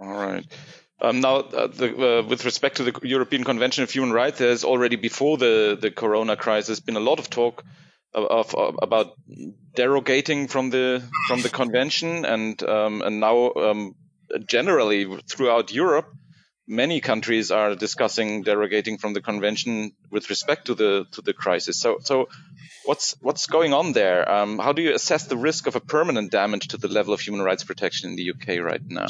All 0.00 0.08
right. 0.08 0.44
Um, 1.00 1.20
now, 1.20 1.36
uh, 1.36 1.68
the, 1.68 2.18
uh, 2.18 2.26
with 2.26 2.44
respect 2.44 2.78
to 2.78 2.82
the 2.82 2.98
European 3.04 3.44
Convention 3.44 3.84
of 3.84 3.90
Human 3.92 4.12
Rights, 4.12 4.38
there's 4.38 4.64
already 4.64 4.96
before 4.96 5.36
the, 5.36 5.78
the 5.80 5.92
Corona 5.92 6.36
crisis 6.36 6.80
been 6.80 6.96
a 6.96 7.00
lot 7.00 7.20
of 7.20 7.30
talk 7.30 7.62
of, 8.14 8.54
of 8.54 8.78
about 8.82 9.12
derogating 9.76 10.48
from 10.48 10.70
the 10.70 11.02
from 11.28 11.42
the 11.42 11.48
convention, 11.48 12.24
and 12.24 12.62
um, 12.62 13.02
and 13.02 13.20
now 13.20 13.52
um, 13.52 13.94
generally 14.46 15.06
throughout 15.30 15.72
Europe, 15.72 16.08
many 16.66 17.00
countries 17.00 17.50
are 17.50 17.74
discussing 17.74 18.44
derogating 18.44 18.98
from 18.98 19.12
the 19.12 19.20
convention 19.20 19.92
with 20.10 20.30
respect 20.30 20.66
to 20.66 20.74
the 20.74 21.06
to 21.12 21.22
the 21.22 21.32
crisis. 21.32 21.80
So 21.80 21.98
so. 22.02 22.28
What's 22.84 23.16
what's 23.20 23.48
going 23.48 23.74
on 23.74 23.94
there? 23.94 24.30
Um, 24.30 24.60
how 24.60 24.72
do 24.72 24.80
you 24.80 24.94
assess 24.94 25.26
the 25.26 25.36
risk 25.36 25.66
of 25.66 25.74
a 25.74 25.80
permanent 25.80 26.30
damage 26.30 26.68
to 26.68 26.76
the 26.76 26.86
level 26.86 27.12
of 27.12 27.18
human 27.18 27.42
rights 27.42 27.64
protection 27.64 28.10
in 28.10 28.14
the 28.14 28.30
UK 28.30 28.62
right 28.62 28.80
now? 28.86 29.08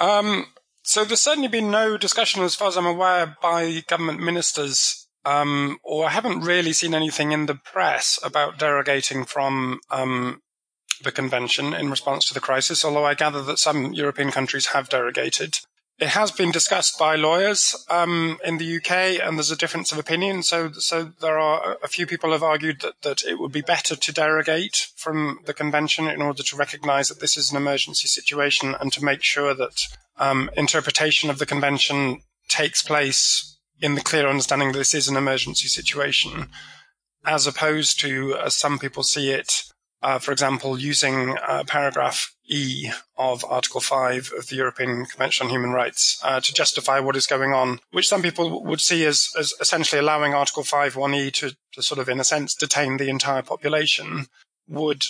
Um, 0.00 0.46
so 0.82 1.04
there's 1.04 1.20
certainly 1.20 1.48
been 1.48 1.70
no 1.70 1.96
discussion, 1.96 2.42
as 2.42 2.54
far 2.54 2.68
as 2.68 2.76
I'm 2.76 2.86
aware, 2.86 3.36
by 3.42 3.84
government 3.86 4.20
ministers, 4.20 5.06
um, 5.24 5.78
or 5.82 6.06
I 6.06 6.10
haven't 6.10 6.40
really 6.40 6.72
seen 6.72 6.94
anything 6.94 7.32
in 7.32 7.46
the 7.46 7.54
press 7.54 8.18
about 8.22 8.58
derogating 8.58 9.26
from 9.26 9.80
um, 9.90 10.42
the 11.02 11.12
convention 11.12 11.74
in 11.74 11.90
response 11.90 12.26
to 12.26 12.34
the 12.34 12.40
crisis. 12.40 12.84
Although 12.84 13.04
I 13.04 13.14
gather 13.14 13.42
that 13.42 13.58
some 13.58 13.92
European 13.92 14.30
countries 14.30 14.66
have 14.66 14.88
derogated. 14.88 15.60
It 15.98 16.08
has 16.08 16.30
been 16.30 16.50
discussed 16.50 16.98
by 16.98 17.16
lawyers 17.16 17.84
um, 17.90 18.38
in 18.42 18.56
the 18.56 18.76
UK, 18.76 19.20
and 19.22 19.36
there's 19.36 19.50
a 19.50 19.56
difference 19.56 19.92
of 19.92 19.98
opinion. 19.98 20.42
So, 20.42 20.72
so 20.72 21.12
there 21.20 21.38
are 21.38 21.76
a 21.82 21.88
few 21.88 22.06
people 22.06 22.32
have 22.32 22.42
argued 22.42 22.80
that, 22.80 22.94
that 23.02 23.22
it 23.22 23.38
would 23.38 23.52
be 23.52 23.60
better 23.60 23.94
to 23.94 24.12
derogate 24.12 24.88
from 24.96 25.40
the 25.44 25.52
convention 25.52 26.08
in 26.08 26.22
order 26.22 26.42
to 26.42 26.56
recognise 26.56 27.08
that 27.08 27.20
this 27.20 27.36
is 27.36 27.50
an 27.50 27.58
emergency 27.58 28.08
situation 28.08 28.74
and 28.80 28.90
to 28.94 29.04
make 29.04 29.22
sure 29.22 29.52
that 29.52 29.82
um, 30.16 30.48
interpretation 30.56 31.28
of 31.28 31.38
the 31.38 31.44
convention 31.44 32.22
takes 32.48 32.80
place 32.82 33.49
in 33.80 33.94
the 33.94 34.00
clear 34.00 34.28
understanding 34.28 34.72
that 34.72 34.78
this 34.78 34.94
is 34.94 35.08
an 35.08 35.16
emergency 35.16 35.68
situation, 35.68 36.48
as 37.24 37.46
opposed 37.46 38.00
to, 38.00 38.36
as 38.36 38.56
some 38.56 38.78
people 38.78 39.02
see 39.02 39.30
it, 39.30 39.64
uh, 40.02 40.18
for 40.18 40.32
example, 40.32 40.78
using 40.78 41.36
uh, 41.46 41.62
paragraph 41.66 42.34
E 42.46 42.90
of 43.16 43.44
Article 43.44 43.80
5 43.80 44.32
of 44.36 44.48
the 44.48 44.56
European 44.56 45.04
Convention 45.04 45.46
on 45.46 45.52
Human 45.52 45.70
Rights 45.72 46.18
uh, 46.24 46.40
to 46.40 46.54
justify 46.54 47.00
what 47.00 47.16
is 47.16 47.26
going 47.26 47.52
on, 47.52 47.80
which 47.90 48.08
some 48.08 48.22
people 48.22 48.64
would 48.64 48.80
see 48.80 49.04
as, 49.04 49.28
as 49.38 49.52
essentially 49.60 50.00
allowing 50.00 50.32
Article 50.32 50.64
5 50.64 50.94
1E 50.94 51.32
to, 51.34 51.56
to 51.74 51.82
sort 51.82 51.98
of, 51.98 52.08
in 52.08 52.18
a 52.18 52.24
sense, 52.24 52.54
detain 52.54 52.96
the 52.96 53.10
entire 53.10 53.42
population, 53.42 54.26
would 54.66 55.02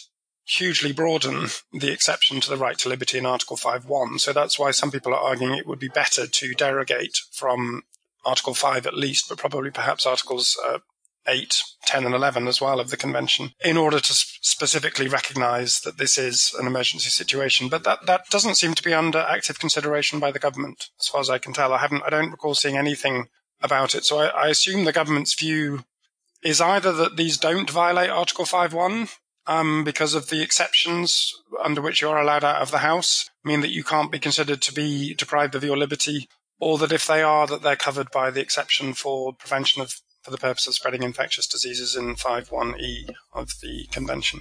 hugely 0.44 0.92
broaden 0.92 1.46
the 1.72 1.92
exception 1.92 2.40
to 2.40 2.50
the 2.50 2.56
right 2.56 2.78
to 2.78 2.88
liberty 2.88 3.18
in 3.18 3.26
Article 3.26 3.56
5.1. 3.56 4.18
So 4.18 4.32
that's 4.32 4.58
why 4.58 4.72
some 4.72 4.90
people 4.90 5.14
are 5.14 5.20
arguing 5.20 5.54
it 5.54 5.66
would 5.66 5.78
be 5.78 5.88
better 5.88 6.26
to 6.26 6.54
derogate 6.54 7.16
from 7.30 7.82
Article 8.24 8.54
5 8.54 8.86
at 8.86 8.96
least, 8.96 9.28
but 9.28 9.38
probably 9.38 9.70
perhaps 9.70 10.06
Articles 10.06 10.58
uh, 10.64 10.78
8, 11.26 11.62
10, 11.86 12.04
and 12.04 12.14
11 12.14 12.48
as 12.48 12.60
well 12.60 12.80
of 12.80 12.90
the 12.90 12.96
convention 12.96 13.52
in 13.64 13.76
order 13.76 14.00
to 14.00 14.12
sp- 14.14 14.40
specifically 14.40 15.08
recognize 15.08 15.80
that 15.80 15.98
this 15.98 16.16
is 16.18 16.54
an 16.58 16.66
emergency 16.66 17.10
situation. 17.10 17.68
But 17.68 17.84
that, 17.84 18.06
that 18.06 18.22
doesn't 18.30 18.56
seem 18.56 18.74
to 18.74 18.82
be 18.82 18.94
under 18.94 19.18
active 19.18 19.58
consideration 19.58 20.18
by 20.18 20.32
the 20.32 20.38
government, 20.38 20.86
as 20.98 21.08
far 21.08 21.20
as 21.20 21.30
I 21.30 21.38
can 21.38 21.52
tell. 21.52 21.72
I 21.72 21.78
haven't, 21.78 22.02
I 22.04 22.10
don't 22.10 22.30
recall 22.30 22.54
seeing 22.54 22.76
anything 22.76 23.26
about 23.62 23.94
it. 23.94 24.04
So 24.04 24.18
I, 24.18 24.26
I 24.28 24.48
assume 24.48 24.84
the 24.84 24.92
government's 24.92 25.38
view 25.38 25.84
is 26.42 26.60
either 26.60 26.92
that 26.92 27.16
these 27.16 27.36
don't 27.36 27.70
violate 27.70 28.10
Article 28.10 28.46
5.1 28.46 29.10
um, 29.46 29.84
because 29.84 30.14
of 30.14 30.30
the 30.30 30.42
exceptions 30.42 31.32
under 31.62 31.80
which 31.80 32.00
you're 32.00 32.18
allowed 32.18 32.44
out 32.44 32.62
of 32.62 32.70
the 32.70 32.78
house, 32.78 33.28
mean 33.44 33.60
that 33.60 33.72
you 33.72 33.84
can't 33.84 34.12
be 34.12 34.18
considered 34.18 34.62
to 34.62 34.72
be 34.72 35.14
deprived 35.14 35.54
of 35.54 35.64
your 35.64 35.76
liberty, 35.76 36.28
or 36.60 36.78
that 36.78 36.92
if 36.92 37.06
they 37.06 37.22
are, 37.22 37.46
that 37.46 37.62
they're 37.62 37.76
covered 37.76 38.10
by 38.10 38.30
the 38.30 38.40
exception 38.40 38.94
for 38.94 39.32
prevention 39.32 39.82
of 39.82 39.94
for 40.22 40.30
the 40.30 40.38
purpose 40.38 40.66
of 40.66 40.74
spreading 40.74 41.02
infectious 41.02 41.46
diseases 41.46 41.96
in 41.96 42.14
5.1e 42.14 43.10
of 43.32 43.48
the 43.62 43.86
convention. 43.90 44.40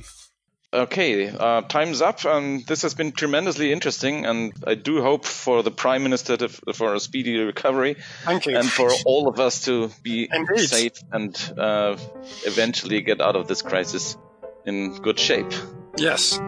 Okay, 0.72 1.28
uh, 1.30 1.62
time's 1.62 2.02
up. 2.02 2.24
Um, 2.26 2.64
this 2.68 2.84
has 2.84 2.94
been 2.94 3.12
tremendously 3.12 3.72
interesting, 3.72 4.26
and 4.28 4.54
I 4.68 4.76
do 4.76 5.02
hope 5.02 5.26
for 5.26 5.64
the 5.64 5.72
Prime 5.72 6.04
Minister 6.04 6.38
to, 6.38 6.50
for 6.50 6.94
a 6.94 7.00
speedy 7.00 7.40
recovery. 7.40 7.96
Thank 8.24 8.46
you. 8.46 8.56
And 8.56 8.70
for 8.70 8.92
all 9.06 9.28
of 9.28 9.40
us 9.40 9.66
to 9.66 9.90
be 10.04 10.30
Indeed. 10.32 10.68
safe 10.68 10.94
and 11.12 11.54
uh, 11.58 11.98
eventually 12.46 13.02
get 13.02 13.20
out 13.20 13.36
of 13.36 13.48
this 13.48 13.64
crisis 13.64 14.16
in 14.64 14.96
good 14.98 15.18
shape. 15.18 15.52
Yes. 15.98 16.40